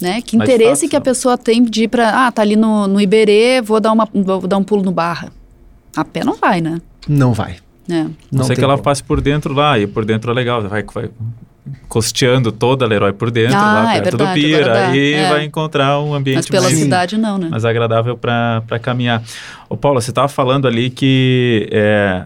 [0.00, 1.04] né, que Mas interesse fato, que a não.
[1.04, 4.40] pessoa tem de ir pra, ah, tá ali no, no Iberê, vou dar, uma, vou
[4.48, 5.32] dar um pulo no Barra.
[5.96, 6.80] A pé não vai, né?
[7.08, 7.56] Não vai.
[7.88, 8.02] É.
[8.02, 8.84] Não, Não sei que ela como.
[8.84, 11.10] passe por dentro lá, e por dentro é legal, vai, vai
[11.88, 14.88] costeando toda a Leroy por dentro, Ah, lá é perto verdade, do Pira, agora dá,
[14.88, 15.28] aí é.
[15.28, 17.48] vai encontrar um ambiente Mas pela mais, cidade não, né?
[17.48, 19.22] mais agradável para caminhar.
[19.68, 22.24] Ô Paula, você estava falando ali que é,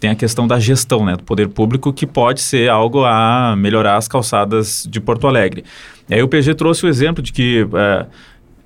[0.00, 3.96] tem a questão da gestão né, do poder público que pode ser algo a melhorar
[3.96, 5.64] as calçadas de Porto Alegre.
[6.08, 8.06] E aí o PG trouxe o exemplo de que é,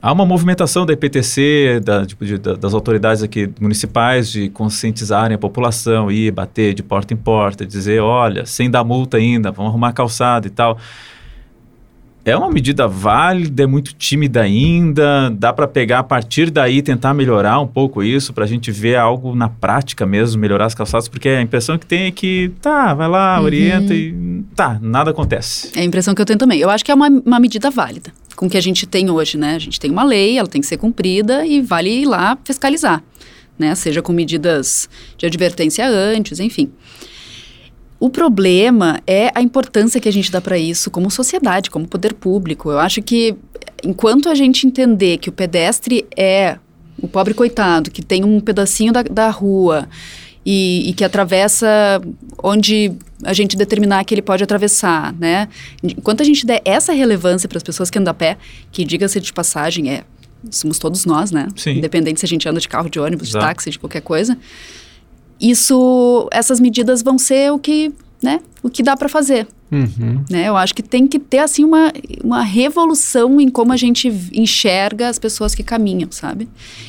[0.01, 5.35] há uma movimentação da EPTC, da, tipo, de- da- das autoridades aqui municipais de conscientizarem
[5.35, 9.71] a população, ir bater de porta em porta, dizer, olha, sem dar multa ainda, vamos
[9.71, 10.79] arrumar calçada e tal.
[12.25, 17.15] É uma medida válida, é muito tímida ainda, dá para pegar a partir daí tentar
[17.15, 21.09] melhorar um pouco isso, para a gente ver algo na prática mesmo, melhorar as calçadas,
[21.09, 23.45] porque a impressão que tem é que, tá, vai lá, Uhum.
[23.47, 25.71] orienta e tá, nada acontece.
[25.75, 26.61] É a impressão que eu tenho também.
[26.61, 29.37] Eu acho que é uma, uma medida válida com o que a gente tem hoje,
[29.37, 29.57] né?
[29.57, 33.03] A gente tem uma lei, ela tem que ser cumprida e vale ir lá fiscalizar,
[33.59, 33.75] né?
[33.75, 36.71] Seja com medidas de advertência antes, enfim.
[37.99, 42.15] O problema é a importância que a gente dá para isso como sociedade, como poder
[42.15, 42.71] público.
[42.71, 43.35] Eu acho que
[43.83, 46.59] enquanto a gente entender que o pedestre é
[47.03, 49.89] o pobre coitado, que tem um pedacinho da, da rua
[50.47, 52.01] e, e que atravessa
[52.41, 52.93] onde
[53.25, 55.49] a gente determinar que ele pode atravessar, né?
[55.83, 58.39] Enquanto a gente der essa relevância para as pessoas que andam a pé,
[58.71, 60.05] que diga-se de passagem, é
[60.51, 61.49] somos todos nós, né?
[61.57, 61.79] Sim.
[61.79, 63.45] Independente se a gente anda de carro, de ônibus, Exato.
[63.45, 64.39] de táxi, de qualquer coisa.
[65.41, 68.41] Isso, essas medidas vão ser o que, né?
[68.63, 69.47] O que dá para fazer.
[69.71, 70.25] Uhum.
[70.31, 70.49] Né?
[70.49, 71.93] Eu acho que tem que ter assim uma,
[72.25, 76.49] uma revolução em como a gente enxerga as pessoas que caminham, sabe?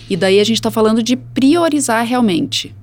[0.09, 2.73] E daí a gente está falando de priorizar realmente.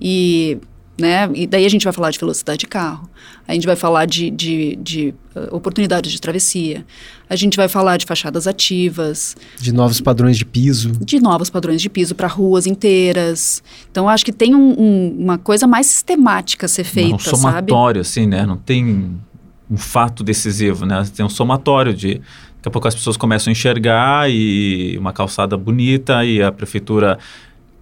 [0.00, 0.58] E,
[1.00, 1.28] né?
[1.34, 3.08] e daí a gente vai falar de velocidade de carro,
[3.48, 6.84] a gente vai falar de, de, de uh, oportunidades de travessia,
[7.28, 10.92] a gente vai falar de fachadas ativas, De novos padrões de piso.
[11.04, 13.62] de novos padrões de piso para ruas inteiras.
[13.90, 17.36] Então, acho que tem um- um- uma coisa mais sistemática a ser feita, um sabe?
[17.36, 18.44] somatório, assim, né?
[18.46, 19.16] Não tem
[19.70, 21.04] um fato decisivo, né?
[21.14, 22.14] Tem um somatório de...
[22.56, 27.18] Daqui a pouco as pessoas começam a enxergar e uma calçada bonita e a prefeitura,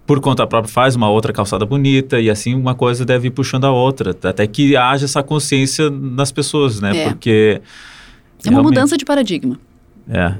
[0.09, 3.65] por conta própria, faz uma outra calçada bonita e assim uma coisa deve ir puxando
[3.65, 6.97] a outra, até que haja essa consciência nas pessoas, né?
[6.97, 7.03] É.
[7.09, 7.61] Porque...
[8.43, 9.59] É uma realmente- mudança de paradigma.
[10.09, 10.33] É.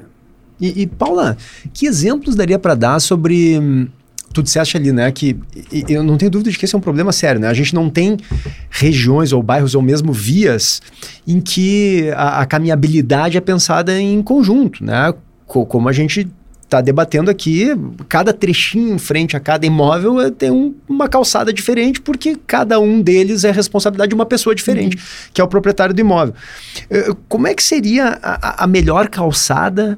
[0.59, 1.37] E, e, Paula,
[1.71, 3.59] que exemplos daria para dar sobre.
[3.59, 3.87] hum,
[4.33, 5.35] Tu disseste ali, né, que
[5.87, 7.47] eu não tenho dúvida de que esse é um problema sério, né?
[7.47, 8.15] A gente não tem
[8.69, 10.81] regiões ou bairros ou mesmo vias
[11.27, 15.13] em que a, a caminhabilidade é pensada em conjunto, né?
[15.47, 16.27] Co- como a gente
[16.69, 17.67] está debatendo aqui,
[18.07, 22.79] cada trechinho em frente a cada imóvel eh, tem um- uma calçada diferente, porque cada
[22.79, 24.95] um deles é responsabilidade de uma pessoa diferente,
[25.33, 26.35] que é o proprietário do imóvel.
[26.89, 29.97] Eh, Como é que seria a- a melhor calçada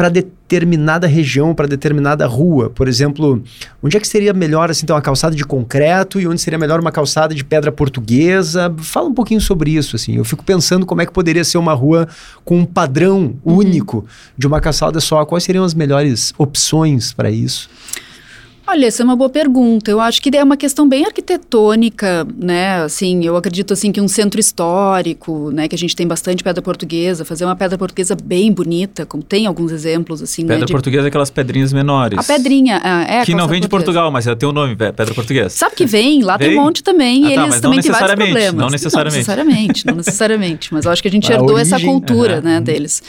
[0.00, 2.70] para determinada região, para determinada rua?
[2.70, 3.44] Por exemplo,
[3.82, 6.80] onde é que seria melhor assim, então, uma calçada de concreto e onde seria melhor
[6.80, 8.74] uma calçada de pedra portuguesa?
[8.78, 9.96] Fala um pouquinho sobre isso.
[9.96, 10.16] Assim.
[10.16, 12.08] Eu fico pensando como é que poderia ser uma rua
[12.46, 14.06] com um padrão único
[14.38, 15.22] de uma calçada só.
[15.26, 17.68] Quais seriam as melhores opções para isso?
[18.70, 19.90] Olha, essa é uma boa pergunta.
[19.90, 22.82] Eu acho que é uma questão bem arquitetônica, né?
[22.82, 26.62] Assim, eu acredito assim que um centro histórico, né, que a gente tem bastante pedra
[26.62, 30.72] portuguesa, fazer uma pedra portuguesa bem bonita, como tem alguns exemplos assim, Pedra né, de-
[30.72, 32.16] portuguesa é aquelas pedrinhas menores.
[32.18, 33.68] A pedrinha, ah, é a Que não vem de.
[33.68, 35.50] Portugal, mas é tem o nome, pe- pedra portuguesa.
[35.50, 36.58] Sabe que vem, lá tem Vem?
[36.58, 38.54] um monte também, Ah, e tá, eles mas não também têm vários problemas.
[38.54, 39.16] não necessariamente.
[39.16, 42.34] Não necessariamente, não necessariamente, mas eu acho que a gente A herdou essa origem, cultura,
[42.38, 42.40] aham.
[42.42, 43.02] né, deles.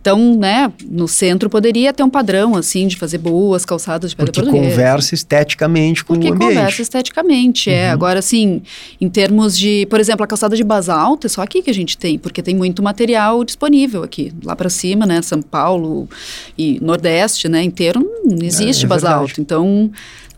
[0.00, 4.32] Então, né, no centro poderia ter um padrão, assim, de fazer boas calçadas de pedra
[4.32, 4.70] Porque portuguesa.
[4.76, 6.54] conversa esteticamente com Porque o ambiente.
[6.54, 7.90] conversa esteticamente, é.
[7.90, 8.62] Agora, assim,
[9.00, 11.98] em termos de, por exemplo, a calçada de basalto, é só aqui que a gente
[11.98, 14.32] tem, porque tem muito material disponível aqui.
[14.44, 16.08] Lá para cima, né, São Paulo
[16.56, 19.40] e Nordeste, né, inteiro, não existe É, é basalto.
[19.40, 19.90] Então,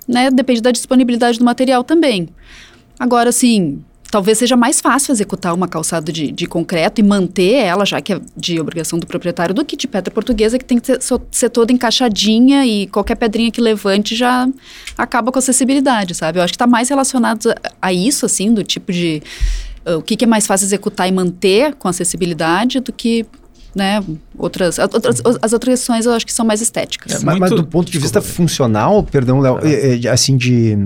[0.08, 2.30] né, depende da disponibilidade do material também.
[2.98, 7.84] Agora, assim, talvez seja mais fácil executar uma calçada de, de, concreto e manter ela,
[7.84, 10.86] já que é de obrigação do proprietário, do que de pedra portuguesa, que tem que
[10.86, 14.48] ser, ser toda encaixadinha e qualquer pedrinha que levante já
[14.96, 16.38] acaba com a acessibilidade, sabe?
[16.38, 19.22] Eu acho que está mais relacionado a, a, isso, assim, do tipo de...
[19.86, 23.24] Uh, o que, que, é mais fácil executar e manter com acessibilidade do que
[23.74, 24.02] né,
[24.36, 27.22] outras, outras, as outras questões eu acho que são mais estéticas.
[27.22, 30.04] É, mas, mas, do ponto de vista funcional, perdão, Léo, é.
[30.04, 30.76] é assim, de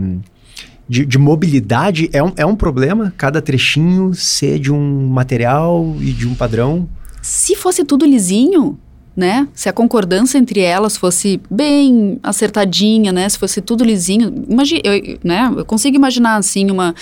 [0.89, 3.13] de, de, mobilidade é um, é um problema?
[3.17, 6.89] Cada trechinho ser de um material e de um padrão?
[7.21, 8.79] Se fosse tudo lisinho,
[9.17, 9.47] né?
[9.55, 13.29] Se a concordância entre elas fosse bem acertadinha, né?
[13.29, 15.53] Se fosse tudo lisinho, imagina, eu, né?
[15.57, 16.95] Eu consigo imaginar assim uma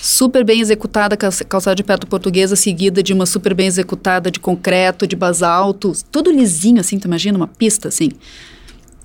[0.00, 5.06] super bem executada calçada de pedra portuguesa seguida de uma super bem executada de concreto,
[5.06, 8.10] de basalto, tudo lisinho assim, tu imagina uma pista assim.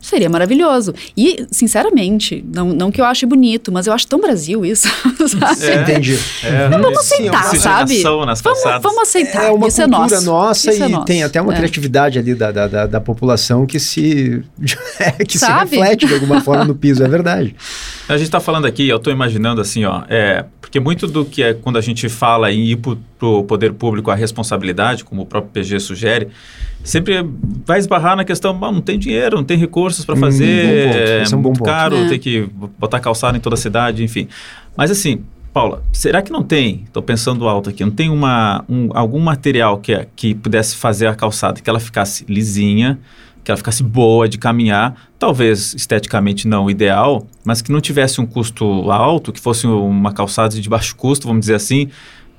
[0.04, 0.94] Seria maravilhoso.
[1.16, 4.86] E, sinceramente, não, não que eu ache bonito, mas eu acho tão Brasil isso.
[5.26, 5.66] Sabe?
[5.66, 6.20] É, entendi.
[6.44, 8.04] É, vamos aceitar, sim, sabe?
[8.26, 9.46] Nas vamos, vamos aceitar.
[9.46, 11.56] É uma isso cultura é nossa isso e é tem até uma é.
[11.56, 14.44] criatividade ali da, da, da, da, população que se
[15.26, 17.56] que se reflete de alguma forma no piso, é verdade.
[18.10, 21.42] A gente está falando aqui, eu estou imaginando assim, ó, é, porque muito do que
[21.42, 22.76] é quando a gente fala em ir
[23.24, 26.28] para o poder público a responsabilidade, como o próprio PG sugere,
[26.84, 27.26] sempre
[27.66, 31.36] vai esbarrar na questão, não tem dinheiro, não tem recursos para fazer, hum, é, é
[31.36, 32.10] um muito caro, é.
[32.10, 34.28] tem que botar calçado em toda a cidade, enfim.
[34.76, 38.90] Mas assim, Paula, será que não tem, estou pensando alto aqui, não tem uma, um,
[38.94, 43.00] algum material que, é, que pudesse fazer a calçada, que ela ficasse lisinha,
[43.42, 48.26] que ela ficasse boa de caminhar, talvez esteticamente não ideal, mas que não tivesse um
[48.26, 51.90] custo alto, que fosse uma calçada de baixo custo, vamos dizer assim,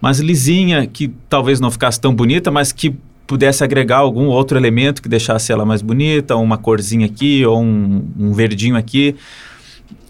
[0.04, 2.94] mas lisinha, que talvez não ficasse tão bonita, mas que
[3.26, 8.06] pudesse agregar algum outro elemento que deixasse ela mais bonita, uma corzinha aqui ou um,
[8.18, 9.16] um verdinho aqui,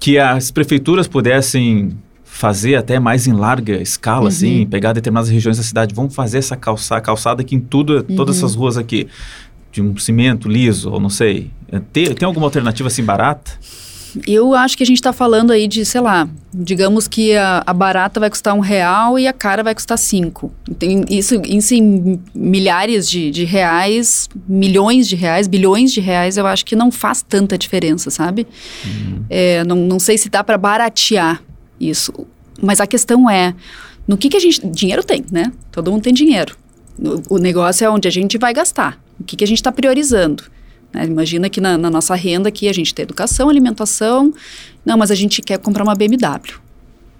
[0.00, 4.54] que as prefeituras pudessem fazer até mais em larga escala, assim, uhum.
[4.62, 8.16] assim, pegar determinadas regiões da cidade, vamos fazer essa calçada, calçada aqui em tudo, uhum.
[8.16, 9.07] todas essas ruas aqui,
[9.70, 11.52] de um cimento liso, ou não sei.
[11.92, 13.52] Tem, tem alguma alternativa assim barata?
[14.27, 17.72] Eu acho que a gente está falando aí de, sei lá, digamos que a, a,
[17.72, 20.53] barata vai custar um real e a cara vai custar cinco.
[20.79, 26.46] Tem isso, isso em milhares de, de reais, milhões de reais, bilhões de reais, eu
[26.46, 28.46] acho que não faz tanta diferença, sabe?
[28.85, 29.24] Uhum.
[29.29, 31.42] É, não, não sei se dá para baratear
[31.81, 32.12] isso.
[32.62, 33.55] Mas a questão é,
[34.07, 34.64] no que, que a gente...
[34.66, 35.53] Dinheiro tem, né?
[35.72, 36.57] Todo mundo tem dinheiro.
[36.98, 39.03] O, o negócio é onde a gente vai gastar.
[39.18, 40.44] O que, que a gente está priorizando.
[40.94, 41.04] Né?
[41.04, 44.33] Imagina que na, na, nossa renda aqui a gente tem educação, alimentação.
[44.85, 46.64] Não, mas a gente quer comprar uma BMW.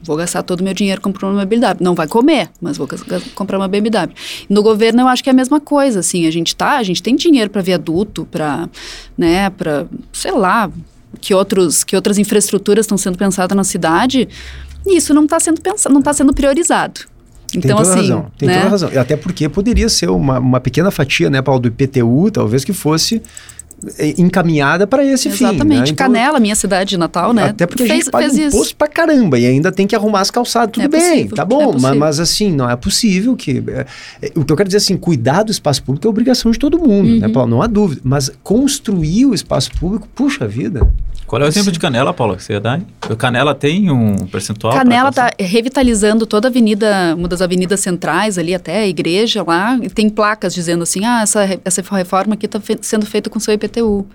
[0.03, 1.77] Vou gastar todo o meu dinheiro comprando uma BMW.
[1.81, 2.87] Não vai comer, mas vou
[3.35, 4.13] comprar uma BMW.
[4.51, 7.03] No governo eu acho que é a mesma coisa, assim, a gente tá, a gente
[7.03, 8.69] tem dinheiro para viaduto, para,
[9.17, 10.71] né, para, sei lá,
[11.21, 14.29] que outros que outras infraestruturas estão sendo pensadas na cidade,
[14.87, 17.01] e isso não está sendo pensado, não está sendo priorizado.
[17.57, 18.27] Então, tem toda assim, razão.
[18.37, 18.59] Tem né?
[18.59, 18.91] toda razão.
[19.01, 23.23] Até porque poderia ser uma, uma pequena fatia, né, Paulo, do IPTU, talvez que fosse
[24.17, 25.37] encaminhada para esse Exatamente.
[25.37, 25.45] fim.
[25.45, 25.79] Exatamente.
[25.79, 25.89] Né?
[25.91, 27.47] Então, Canela, minha cidade de Natal, né?
[27.47, 30.31] Até porque fez, a gente paga imposto para caramba e ainda tem que arrumar as
[30.31, 30.73] calçadas.
[30.73, 33.63] Tudo é bem, possível, tá bom, é mas, mas, assim, não é possível que...
[33.69, 33.87] É,
[34.23, 36.79] é, o que eu quero dizer assim, cuidar do espaço público é obrigação de todo
[36.79, 37.21] mundo, né, uhum.
[37.21, 37.51] né, Paulo?
[37.51, 38.01] Não há dúvida.
[38.05, 40.89] Mas construir o espaço público, puxa vida...
[41.27, 42.81] Qual é o exemplo de Canela, Paula, que você ia dar?
[43.09, 44.75] O Canela tem um percentual?
[44.75, 49.79] Canela está revitalizando toda a avenida, uma das avenidas centrais ali até a igreja lá,
[49.83, 53.41] e tem placas dizendo assim, ah, essa, essa reforma aqui está fe sendo feita com
[53.41, 54.07] seu IPTU.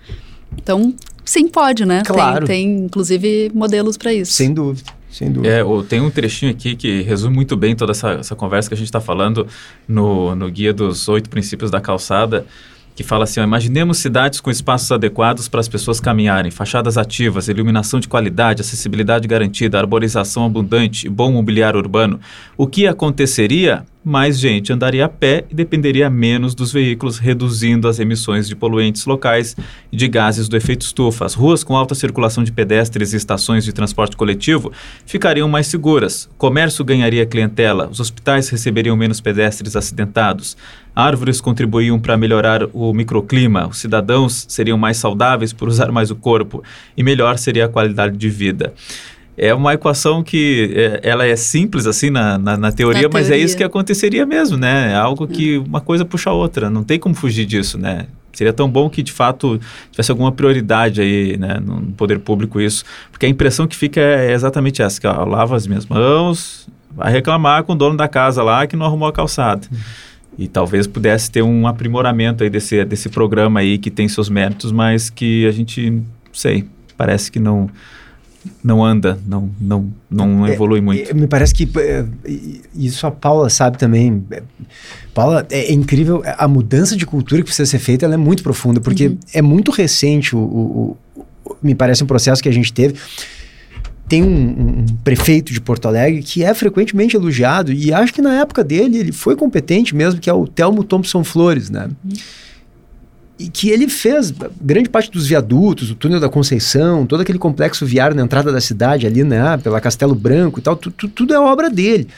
[0.58, 0.94] Então,
[1.26, 2.04] sim, pode, né?
[2.06, 2.46] Claro.
[2.46, 4.34] Tem, tem inclusive, modelos para isso.
[4.34, 4.92] Sem dúvida.
[5.10, 5.54] Sem dúvida.
[5.54, 8.78] É, tem um trechinho aqui que resume muito bem toda essa, essa conversa que a
[8.78, 9.48] gente está falando
[9.88, 12.46] no, no Guia dos Oito Princípios da Calçada,
[13.00, 17.48] que fala assim: ó, imaginemos cidades com espaços adequados para as pessoas caminharem, fachadas ativas,
[17.48, 22.20] iluminação de qualidade, acessibilidade garantida, arborização abundante e bom mobiliário urbano.
[22.58, 28.00] O que aconteceria mais gente andaria a pé e dependeria menos dos veículos, reduzindo as
[28.00, 29.58] emissões de poluentes locais
[29.92, 31.26] e de gases do efeito estufa.
[31.26, 34.72] As ruas com alta circulação de pedestres e estações de transporte coletivo
[35.06, 36.30] ficariam mais seguras.
[36.32, 40.56] O comércio ganharia clientela, os hospitais receberiam menos pedestres acidentados.
[40.96, 46.16] Árvores contribuíam para melhorar o microclima, os cidadãos seriam mais saudáveis por usar mais o
[46.16, 46.64] corpo
[46.96, 48.74] e melhor seria a qualidade de vida
[49.40, 53.32] é uma equação que é, ela é simples assim na, na, na, teoria, na, mas
[53.32, 54.92] é isso que aconteceria mesmo, né?
[54.92, 55.60] É algo que é.
[55.60, 58.08] uma coisa puxa a outra, não tem como fugir disso, né?
[58.34, 59.60] Seria tão bom que de fato
[59.92, 64.34] tivesse alguma prioridade aí, né, no poder público isso, porque a impressão que fica é
[64.34, 68.08] exatamente essa, que ó, eu lavo as minhas mãos, vai reclamar com o dono da
[68.08, 69.68] casa lá que não arrumou a calçada.
[69.72, 69.78] Uhum.
[70.38, 74.72] E talvez pudesse ter um aprimoramento aí desse, desse programa aí que tem seus méritos,
[74.72, 76.66] mas que a gente, não sei,
[76.96, 77.70] parece que não
[78.64, 81.10] não anda, não, não, não é, evolui muito.
[81.10, 82.06] É, me parece que é,
[82.76, 84.24] isso a Paula sabe também.
[84.32, 84.42] É,
[85.14, 88.44] Paula, é, é, incrível a mudança de cultura que precisa ser feita, ela é muito
[88.44, 89.18] profunda, porque uhum.
[89.34, 92.96] é muito recente o, o, o, me parece um processo que a gente teve.
[94.08, 98.40] Tem um, um, prefeito de Porto Alegre que é frequentemente elogiado, e acho que na
[98.40, 101.90] época dele ele foi competente mesmo, que é o Telmo Thompson Flores, né?
[102.04, 102.14] Uhum
[103.40, 107.86] e que ele fez grande parte dos viadutos, o túnel da Conceição, todo aquele complexo
[107.86, 111.34] viário na entrada da cidade ali, né, pela Castelo Branco e tal, tu, tu, tudo
[111.34, 112.10] é obra dele.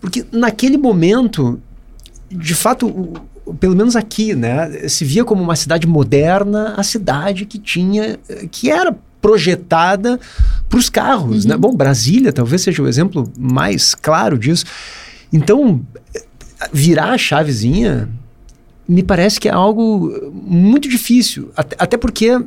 [0.00, 1.60] Porque naquele momento,
[2.28, 3.14] de fato,
[3.60, 8.18] pelo menos aqui, né, se via como uma cidade moderna, a cidade que tinha,
[8.50, 8.92] que era
[9.22, 10.18] projetada
[10.68, 11.54] para os carros, né?
[11.54, 11.60] uhum.
[11.60, 11.68] né?
[11.68, 14.64] Bom, Brasília talvez seja o exemplo mais claro disso.
[15.32, 15.80] Então,
[16.72, 18.08] virar a chavezinha
[18.88, 21.50] me parece que é algo muito difícil.
[21.56, 22.38] Até, até porque,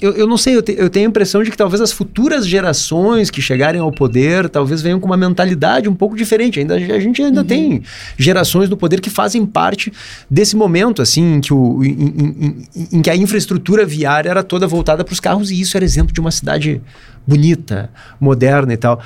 [0.00, 2.46] eu, eu não sei, eu, te, eu, tenho a impressão de que talvez as futuras
[2.46, 6.60] gerações que chegarem ao poder talvez venham com uma mentalidade um pouco diferente.
[6.60, 7.46] Ainda, a gente ainda uhum.
[7.46, 7.82] tem
[8.18, 9.92] gerações do poder que fazem parte
[10.30, 14.42] desse momento, assim, em que, o, em, em, em, em que a infraestrutura viária era
[14.42, 16.82] toda voltada para os carros e isso era exemplo de uma cidade
[17.26, 19.00] bonita, moderna e tal.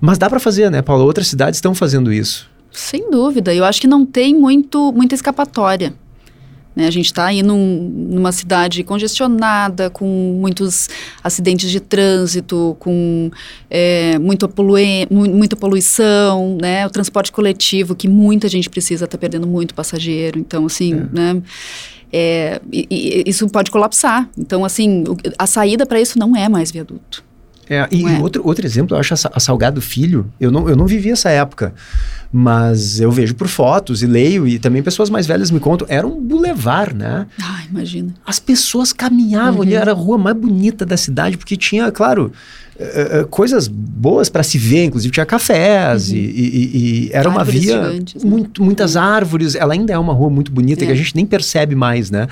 [0.00, 1.04] Mas dá para fazer, né, Paulo?
[1.04, 2.48] Outras cidades estão fazendo isso.
[2.70, 3.54] Sem dúvida.
[3.54, 5.94] Eu acho que não tem muito, muita escapatória.
[6.76, 6.86] Né?
[6.86, 10.06] A gente está aí num, numa cidade congestionada, com
[10.38, 10.90] muitos
[11.24, 13.30] acidentes de trânsito, com
[13.70, 16.86] é, muito polui muita poluição, né?
[16.86, 20.38] o transporte coletivo, que muita gente precisa, está perdendo muito passageiro.
[20.38, 21.06] Então, assim, é.
[21.12, 21.42] né?
[22.12, 24.28] É, e, e, isso pode colapsar.
[24.38, 25.04] Então, assim,
[25.38, 27.24] a saída para isso não é mais viaduto.
[27.68, 28.18] É, e é.
[28.18, 31.74] outro, outro exemplo, eu acho a, Salgado Filho, eu não, eu não vivi essa época,
[32.32, 36.06] mas eu vejo por fotos e leio, e também pessoas mais velhas me contam, era
[36.06, 37.26] um bulevar, né?
[37.42, 38.14] Ah, imagina.
[38.24, 39.62] As pessoas caminhavam uhum.
[39.62, 42.32] ali, era a rua mais bonita da cidade, porque tinha, claro,
[42.78, 46.16] uh, coisas boas para se ver, inclusive tinha cafés uhum.
[46.16, 48.30] e, e, e, era árvores uma via gigantes, né?
[48.30, 49.02] muito, muitas uhum.
[49.02, 49.54] árvores.
[49.54, 50.86] Ela ainda é uma rua muito bonita é.
[50.86, 52.28] que a gente nem percebe mais, né?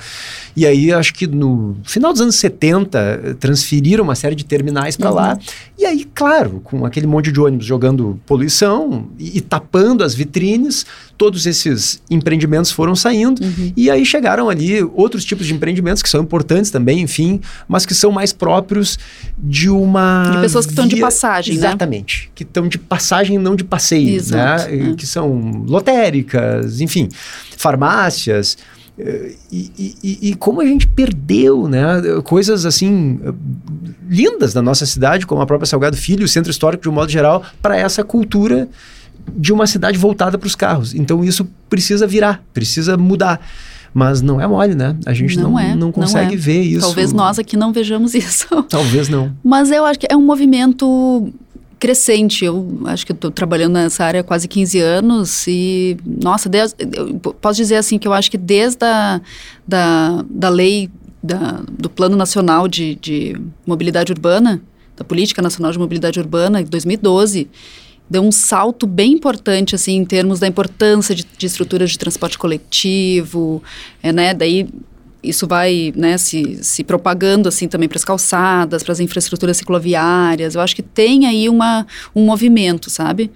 [0.55, 5.09] E aí acho que no final dos anos 70 transferiram uma série de terminais para
[5.09, 5.15] uhum.
[5.15, 5.39] lá.
[5.77, 10.85] E aí, claro, com aquele monte de ônibus jogando poluição e, e tapando as vitrines,
[11.17, 13.73] todos esses empreendimentos foram saindo uhum.
[13.75, 17.93] e aí chegaram ali outros tipos de empreendimentos que são importantes também, enfim, mas que
[17.93, 18.97] são mais próprios
[19.37, 21.67] de uma de pessoas que estão de passagem, né?
[21.67, 22.31] exatamente, né?
[22.35, 24.15] que estão de passagem não de passeio, né?
[24.15, 24.91] Exato, né?
[24.91, 24.93] É.
[24.95, 27.09] Que são lotéricas, enfim,
[27.57, 28.57] farmácias.
[28.97, 31.83] Eh, e, e, e, como a gente perdeu né,
[32.23, 33.19] coisas assim
[34.09, 37.11] lindas da nossa cidade, como a própria Salgado Filho, o centro histórico de um modo
[37.11, 38.69] geral, para essa cultura
[39.35, 40.93] de uma cidade voltada para os carros.
[40.93, 43.39] Então isso precisa virar, precisa mudar.
[43.93, 44.93] Mas não é mole, né?
[45.05, 46.37] A gente não, não, é, não consegue não é.
[46.37, 46.81] ver isso.
[46.81, 48.45] Talvez nós aqui não vejamos isso.
[48.63, 49.31] Talvez não.
[49.41, 51.31] Mas eu acho que é um movimento
[51.79, 52.43] crescente.
[52.43, 56.75] Eu acho que estou trabalhando nessa área há quase 15 anos e, nossa, desde,
[57.39, 59.21] posso dizer assim que eu acho que desde a
[59.65, 60.89] da, da lei
[61.23, 64.61] da, do Plano Nacional de, de Mobilidade Urbana,
[64.97, 67.47] da Política Nacional de Mobilidade Urbana, em 2012,
[68.09, 72.37] deu um salto bem importante assim em termos da importância de, de estruturas de transporte
[72.37, 73.61] coletivo,
[74.01, 74.33] é, né?
[74.33, 74.67] Daí
[75.23, 80.55] isso vai né, se, se propagando assim também para as calçadas, para as infraestruturas cicloviárias.
[80.55, 81.85] Eu acho que tem aí uma,
[82.15, 83.31] um movimento, sabe?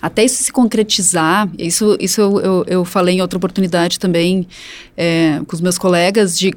[0.00, 4.46] Até isso se concretizar, isso, isso eu, eu, eu falei em outra oportunidade também
[4.96, 6.52] é, com os meus colegas, de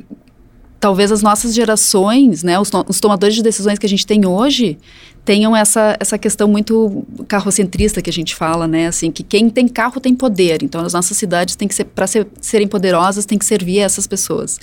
[0.86, 4.78] talvez as nossas gerações, né, os, os, tomadores de decisões que a gente tem hoje,
[5.26, 8.86] tenham essa, essa questão muito carrocentrista que a gente fala, né?
[8.86, 10.62] Assim, que quem tem carro tem poder.
[10.62, 13.86] Então, as nossas cidades têm que ser, para ser, serem poderosas, tem que servir a
[13.86, 14.60] essas pessoas.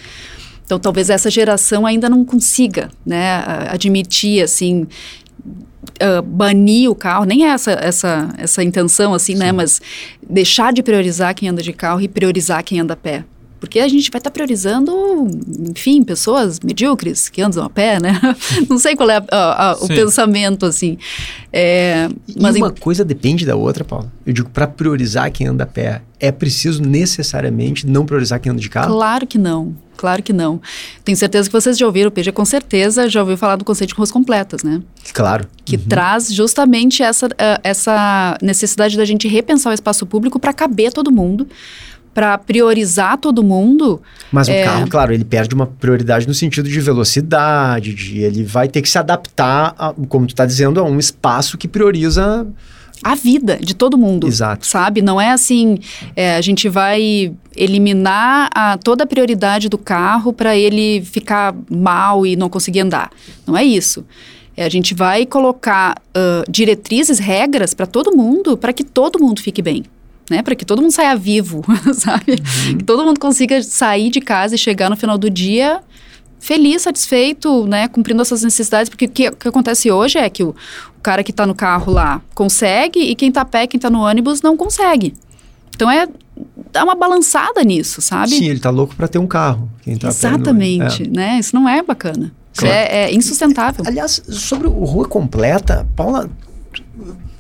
[0.65, 4.87] Então, talvez essa geração ainda não consiga, né, admitir, assim,
[6.01, 9.47] uh, banir o carro, nem é essa, essa, essa intenção, assim, né?
[9.47, 9.47] Sim.
[9.47, 9.83] né, mas
[10.31, 13.25] deixar de priorizar quem anda de carro e priorizar quem anda a pé.
[13.63, 14.93] Porque a gente vai estar tá priorizando,
[15.71, 18.21] enfim, pessoas medíocres que andam a pé, né?
[18.69, 20.99] Não sei qual é a, a, a, o pensamento, assim.
[21.53, 22.09] É,
[22.41, 22.75] mas uma em...
[22.75, 24.11] coisa depende da outra, Paulo.
[24.27, 28.61] Eu digo, para priorizar quem anda a pé, é preciso necessariamente não priorizar quem anda
[28.61, 28.93] de carro?
[28.97, 29.77] Claro que não.
[29.97, 30.61] Claro que não.
[31.05, 33.91] Tenho certeza que vocês já ouviram, o PG com certeza já ouviu falar do conceito
[33.91, 34.83] de ruas completas, né?
[35.13, 35.47] Claro.
[35.65, 35.85] Que uhum.
[35.89, 41.13] traz justamente essa, uh, essa necessidade da gente repensar o espaço público para caber todo
[41.13, 41.47] mundo
[42.15, 44.01] para priorizar todo mundo.
[44.31, 44.63] Mas é...
[44.63, 48.83] o carro, claro, ele perde uma prioridade no sentido de velocidade, de ele vai ter
[48.83, 52.47] que se adaptar, a, como tu está dizendo, a um espaço que prioriza
[53.03, 54.29] a vida de todo mundo.
[54.29, 54.67] Exato.
[54.67, 55.03] Sabe?
[55.03, 55.79] Não é assim,
[56.15, 62.25] é, a gente vai eliminar a, toda a prioridade do carro para ele ficar mal
[62.25, 63.11] e não conseguir andar.
[63.47, 64.05] Não é isso.
[64.57, 69.41] É, a gente vai colocar uh, diretrizes, regras para todo mundo, para que todo mundo
[69.41, 69.85] fique bem.
[70.33, 71.63] Né, para que todo mundo saia vivo,
[71.93, 72.33] sabe?
[72.33, 72.79] Uhum.
[72.79, 75.83] Que todo mundo consiga sair de casa e chegar no final do dia
[76.41, 80.49] feliz, satisfeito, né, cumprindo essas necessidades, porque o que, que acontece hoje é que o,
[80.49, 83.91] o cara que está no carro lá consegue e quem está a pé, quem está
[83.91, 85.15] no ônibus não consegue.
[85.75, 86.09] Então é
[86.73, 88.31] dá uma balançada nisso, sabe?
[88.31, 89.71] Sim, ele está louco para ter um carro.
[90.01, 91.39] Tá Exatamente, né?
[91.39, 92.33] Isso não é bacana.
[92.53, 92.75] Isso claro.
[92.75, 93.85] é, é, insustentável.
[93.87, 96.31] Aliás, sobre o Rua Completa, Paula,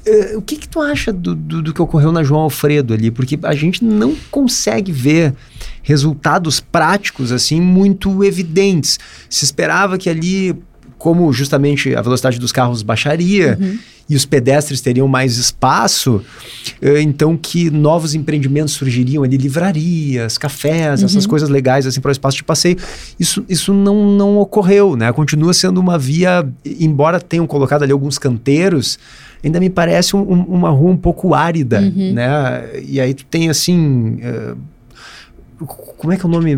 [0.06, 3.10] uh, o que, que tu acha do, do, do, que ocorreu na João Alfredo ali?
[3.10, 5.34] Porque a gente não consegue ver
[5.82, 8.98] resultados práticos assim muito evidentes.
[9.28, 10.56] Se esperava que ali,
[10.98, 13.78] como justamente a velocidade dos carros baixaria, uhum
[14.08, 16.22] e os pedestres teriam mais espaço,
[16.80, 21.06] eh, então que novos empreendimentos surgiriam ali, livrarias, cafés, uhum.
[21.06, 22.76] essas coisas legais assim para o espaço de passeio.
[23.18, 25.10] Isso, isso não, não ocorreu, né?
[25.12, 28.98] Continua sendo uma via, embora tenham colocado ali alguns canteiros,
[29.42, 32.12] ainda me parece um, uma rua um pouco árida, uhum.
[32.12, 32.64] né?
[32.84, 34.20] E aí tu tem assim...
[34.22, 34.71] Uh,
[35.66, 36.56] como é que é o nome?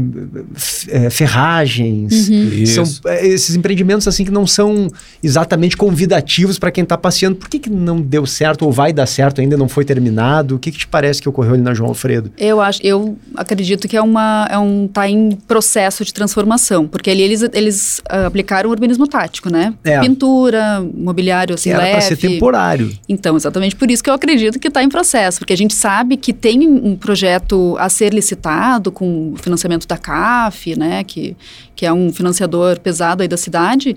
[0.88, 2.28] É, ferragens.
[2.28, 2.66] Uhum.
[2.66, 4.90] São é, esses empreendimentos assim que não são
[5.22, 7.36] exatamente convidativos para quem está passeando.
[7.36, 10.56] Por que, que não deu certo ou vai dar certo ainda não foi terminado?
[10.56, 12.30] O que, que te parece que ocorreu ali na João Alfredo?
[12.38, 17.10] Eu acho, eu acredito que é uma é um tá em processo de transformação, porque
[17.10, 19.74] ali eles eles uh, aplicaram o urbanismo tático, né?
[19.84, 20.00] É.
[20.00, 22.92] Pintura, mobiliário assim, Era para ser temporário.
[23.08, 26.16] Então, exatamente por isso que eu acredito que está em processo, porque a gente sabe
[26.16, 31.36] que tem um projeto a ser licitado com o financiamento da CAF, né, que,
[31.76, 33.96] que é um financiador pesado aí da cidade.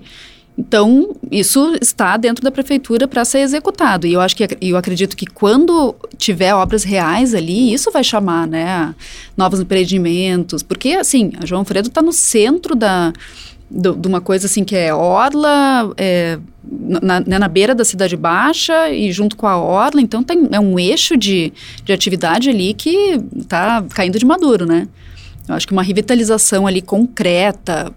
[0.58, 4.08] Então, isso está dentro da prefeitura para ser executado.
[4.08, 8.48] E eu acho que eu acredito que quando tiver obras reais ali, isso vai chamar,
[8.48, 8.92] né,
[9.36, 13.12] novos empreendimentos, porque assim, a João Fredo está no centro da
[13.70, 16.38] de uma coisa assim que é orla, é,
[16.70, 20.60] na, né, na beira da cidade baixa e junto com a orla, então tem, é
[20.60, 21.52] um eixo de,
[21.84, 24.88] de atividade ali que está caindo de maduro, né?
[25.48, 27.92] Eu acho que uma revitalização ali concreta,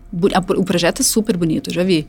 [0.56, 2.08] o projeto é super bonito, já vi.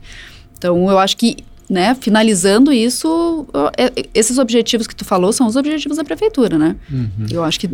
[0.57, 1.37] Então, eu acho que,
[1.69, 3.45] né, finalizando isso,
[3.77, 6.77] é, esses objetivos que tu falou são os objetivos da prefeitura, né?
[6.89, 7.27] Uhum.
[7.29, 7.69] Eu acho que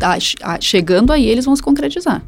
[0.60, 2.24] chegando aí eles vão se concretizar.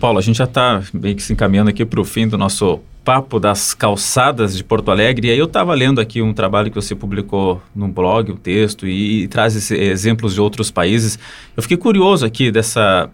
[0.00, 2.80] Paulo, a gente já está meio que se encaminhando aqui para o fim do nosso
[3.04, 5.28] papo das calçadas de Porto Alegre.
[5.28, 8.86] E aí eu estava lendo aqui um trabalho que você publicou num blog, um texto,
[8.86, 11.18] e, e traz esse, exemplos de outros países.
[11.54, 13.10] Eu fiquei curioso aqui dessa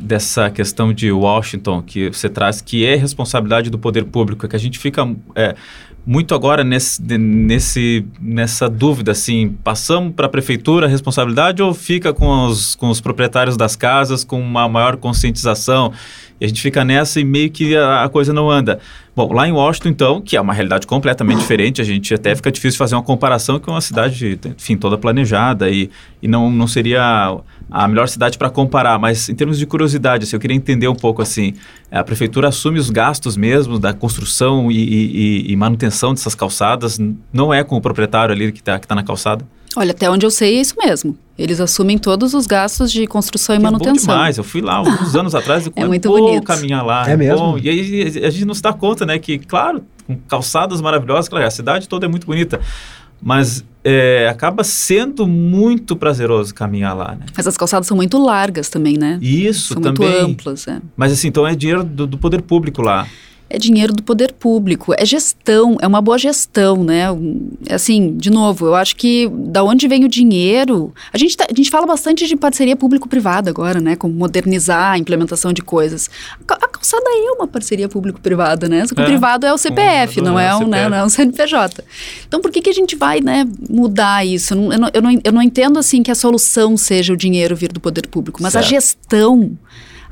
[0.00, 4.56] dessa questão de Washington que você traz, que é responsabilidade do poder público, é que
[4.56, 5.54] a gente fica é,
[6.08, 12.14] muito agora nesse, nesse, nessa dúvida, assim, passamos para a prefeitura a responsabilidade ou fica
[12.14, 15.92] com os, com os proprietários das casas com uma maior conscientização?
[16.40, 18.78] E a gente fica nessa e meio que a, a, coisa não anda.
[19.18, 22.52] Bom, lá em Washington, então, que é uma realidade completamente diferente, a gente até fica
[22.52, 25.90] difícil fazer uma comparação com uma cidade, enfim, toda planejada e,
[26.22, 27.36] e não, não seria
[27.68, 30.94] a melhor cidade para comparar, mas em termos de curiosidade, assim, eu queria entender um
[30.94, 31.54] pouco assim,
[31.90, 37.00] a prefeitura assume os gastos mesmo da construção e, e, e manutenção dessas calçadas,
[37.32, 39.44] não é com o proprietário ali que está que tá na calçada?
[39.78, 41.16] Olha, até onde eu sei é isso mesmo.
[41.38, 43.92] Eles assumem todos os gastos de construção e manutenção.
[43.92, 44.38] É bom demais.
[44.38, 46.42] Eu fui lá alguns anos atrás e é muito bom bonito.
[46.42, 47.08] caminhar lá.
[47.08, 47.52] É, é mesmo.
[47.52, 47.58] Bom.
[47.62, 51.46] E aí a gente não se dá conta, né, que claro, com calçadas maravilhosas, claro,
[51.46, 52.60] a cidade toda é muito bonita,
[53.22, 57.26] mas é, acaba sendo muito prazeroso caminhar lá, né?
[57.36, 59.16] Mas as calçadas são muito largas também, né?
[59.22, 60.08] Isso, são também.
[60.08, 60.80] muito amplas, é.
[60.96, 63.06] Mas assim, então é dinheiro do, do poder público lá
[63.50, 67.04] é dinheiro do poder público, é gestão, é uma boa gestão, né?
[67.66, 70.92] É assim, de novo, eu acho que da onde vem o dinheiro.
[71.12, 73.96] A gente, tá, a gente fala bastante de parceria público-privada agora, né?
[73.96, 76.10] Como modernizar a implementação de coisas.
[76.46, 78.86] A, calçada é uma parceria público-privada, né?
[78.86, 81.08] Só que é, o privado é o CPF, não é, um, né, não é um
[81.08, 81.82] CNPJ.
[82.26, 84.52] Então, por que, que a gente vai né, mudar isso?
[84.52, 87.16] Eu não, eu, não, eu, não, eu não entendo assim que a solução seja o
[87.16, 88.64] dinheiro vir do poder público, mas certo.
[88.64, 89.58] a gestão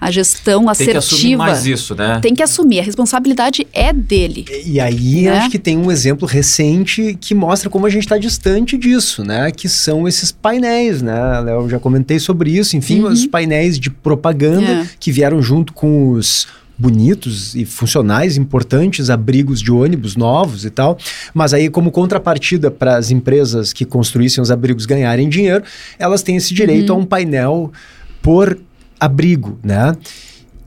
[0.00, 0.92] a gestão assertiva.
[0.92, 2.20] Tem que assumir mais isso, né?
[2.20, 4.44] Tem que assumir, a responsabilidade é dele.
[4.50, 5.38] E, e aí né?
[5.38, 9.50] acho que tem um exemplo recente que mostra como a gente está distante disso, né?
[9.50, 11.14] Que são esses painéis, né?
[11.48, 13.10] Eu já comentei sobre isso, enfim, uhum.
[13.10, 14.86] os painéis de propaganda é.
[14.98, 16.46] que vieram junto com os
[16.78, 20.98] bonitos e funcionais, importantes abrigos de ônibus novos e tal.
[21.32, 25.64] Mas aí, como contrapartida para as empresas que construíssem os abrigos ganharem dinheiro,
[25.98, 26.98] elas têm esse direito uhum.
[26.98, 27.72] a um painel
[28.20, 28.58] por
[29.00, 29.96] abrigo, né?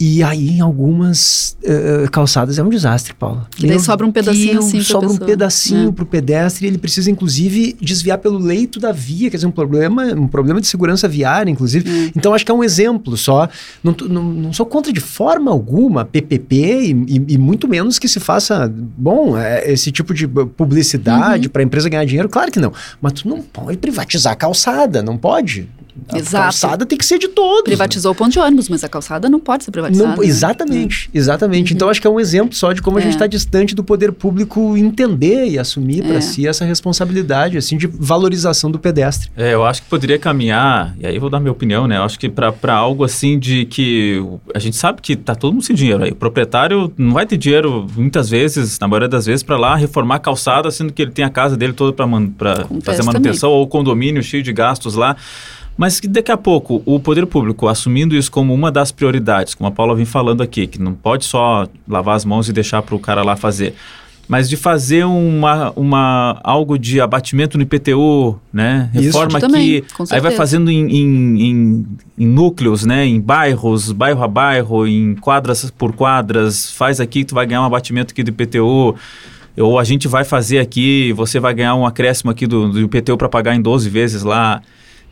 [0.02, 3.46] E aí, em algumas uh, calçadas é um desastre, Paula.
[3.52, 5.92] Que daí sobra um pedacinho assim Sobra um pedacinho é.
[5.92, 9.52] para o pedestre e ele precisa, inclusive, desviar pelo leito da via, quer dizer, um
[9.52, 11.90] problema, um problema de segurança viária, inclusive.
[11.90, 12.12] É.
[12.16, 13.50] Então, acho que é um exemplo só.
[13.84, 18.08] Não, não, não sou contra de forma alguma PPP e, e, e, muito menos que
[18.08, 21.52] se faça, bom, é, esse tipo de publicidade uhum.
[21.52, 22.30] para a empresa ganhar dinheiro.
[22.30, 22.72] Claro que não.
[23.02, 25.68] Mas tu não pode privatizar a calçada, não pode.
[26.10, 26.44] A Exato.
[26.44, 27.64] calçada tem que ser de todos.
[27.64, 28.14] Privatizou né?
[28.14, 30.16] o ponto de ônibus, mas a calçada não pode ser privatizada.
[30.16, 31.20] Não, exatamente, né?
[31.20, 31.72] exatamente.
[31.72, 31.76] Uhum.
[31.76, 33.02] Então acho que é um exemplo só de como é.
[33.02, 36.08] a gente está distante do poder público entender e assumir é.
[36.08, 39.30] para si essa responsabilidade, assim, de valorização do pedestre.
[39.36, 41.98] É, eu acho que poderia caminhar, e aí eu vou dar minha opinião, né?
[41.98, 44.24] Eu acho que para algo assim de que
[44.54, 46.12] a gente sabe que tá todo mundo sem dinheiro aí.
[46.12, 50.16] O proprietário não vai ter dinheiro muitas vezes, na maioria das vezes, para lá reformar
[50.16, 53.62] a calçada, sendo que ele tem a casa dele toda para fazer manutenção também.
[53.62, 55.16] ou condomínio cheio de gastos lá.
[55.80, 59.70] Mas que daqui a pouco o poder público assumindo isso como uma das prioridades, como
[59.70, 62.96] a Paula vem falando aqui, que não pode só lavar as mãos e deixar para
[62.96, 63.74] o cara lá fazer,
[64.28, 68.90] mas de fazer uma, uma algo de abatimento no IPTU, né?
[68.92, 71.86] Reforma também, que aí vai fazendo em, em, em,
[72.18, 73.06] em, núcleos, né?
[73.06, 77.66] Em bairros, bairro a bairro, em quadras por quadras, faz aqui tu vai ganhar um
[77.66, 78.96] abatimento aqui do IPTU.
[79.58, 83.16] Ou a gente vai fazer aqui, você vai ganhar um acréscimo aqui do, do IPTU
[83.16, 84.62] para pagar em 12 vezes lá.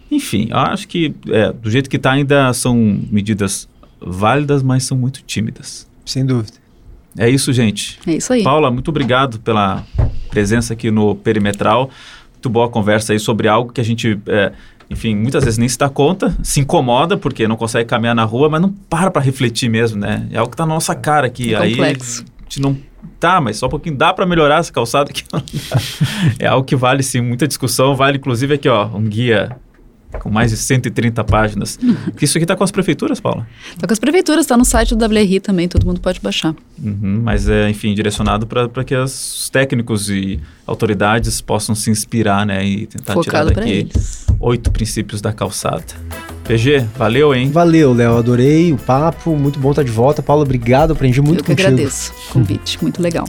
[0.10, 2.76] Enfim, acho que é, do jeito que está ainda são
[3.12, 3.68] medidas
[4.00, 5.88] válidas, mas são muito tímidas.
[6.06, 6.58] Sem dúvida.
[7.18, 8.00] É isso, gente.
[8.06, 8.44] É isso aí.
[8.44, 9.84] Paula, muito obrigado pela
[10.30, 11.90] presença aqui no Perimetral.
[12.34, 14.54] Muito boa conversa aí sobre algo que a gente, é,
[14.90, 18.48] enfim, muitas vezes nem se dá conta, se incomoda porque não consegue caminhar na rua,
[18.48, 20.28] mas não para para refletir mesmo, né?
[20.32, 21.56] É algo que está na nossa cara aqui.
[21.56, 22.24] É aí complexo.
[22.40, 22.78] a gente não
[23.20, 25.24] tá, mas só um pouquinho dá para melhorar essa calçada aqui.
[26.38, 29.58] é algo que vale sim muita discussão, vale inclusive aqui, ó, um guia
[30.20, 31.80] com mais de 130 páginas.
[32.22, 33.48] Isso aqui está com as prefeituras, Paula?
[33.74, 36.56] Está com as prefeituras, está no site do WRI também, todo mundo pode baixar.
[36.82, 42.66] Uhum, mas é, enfim, direcionado para que os técnicos e autoridades possam se inspirar, né,
[42.66, 43.90] e tentar Focado tirar daqui
[44.40, 45.84] oito princípios da calçada.
[46.48, 47.52] PG, valeu, hein?
[47.52, 50.24] Valeu, Léo, adorei o papo, muito bom estar de volta.
[50.24, 51.68] Paula, obrigado, aprendi muito Eu que contigo.
[51.68, 53.26] agradeço o convite, muito legal.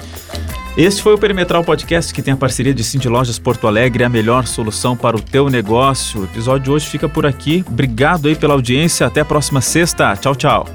[0.76, 4.08] Este foi o Perimetral Podcast que tem a parceria de Cindy Lojas Porto Alegre, a
[4.08, 6.20] melhor solução para o teu negócio.
[6.20, 7.64] O episódio de hoje fica por aqui.
[7.66, 9.04] Obrigado aí pela audiência.
[9.04, 10.14] Até a próxima sexta.
[10.16, 10.66] Tchau, tchau.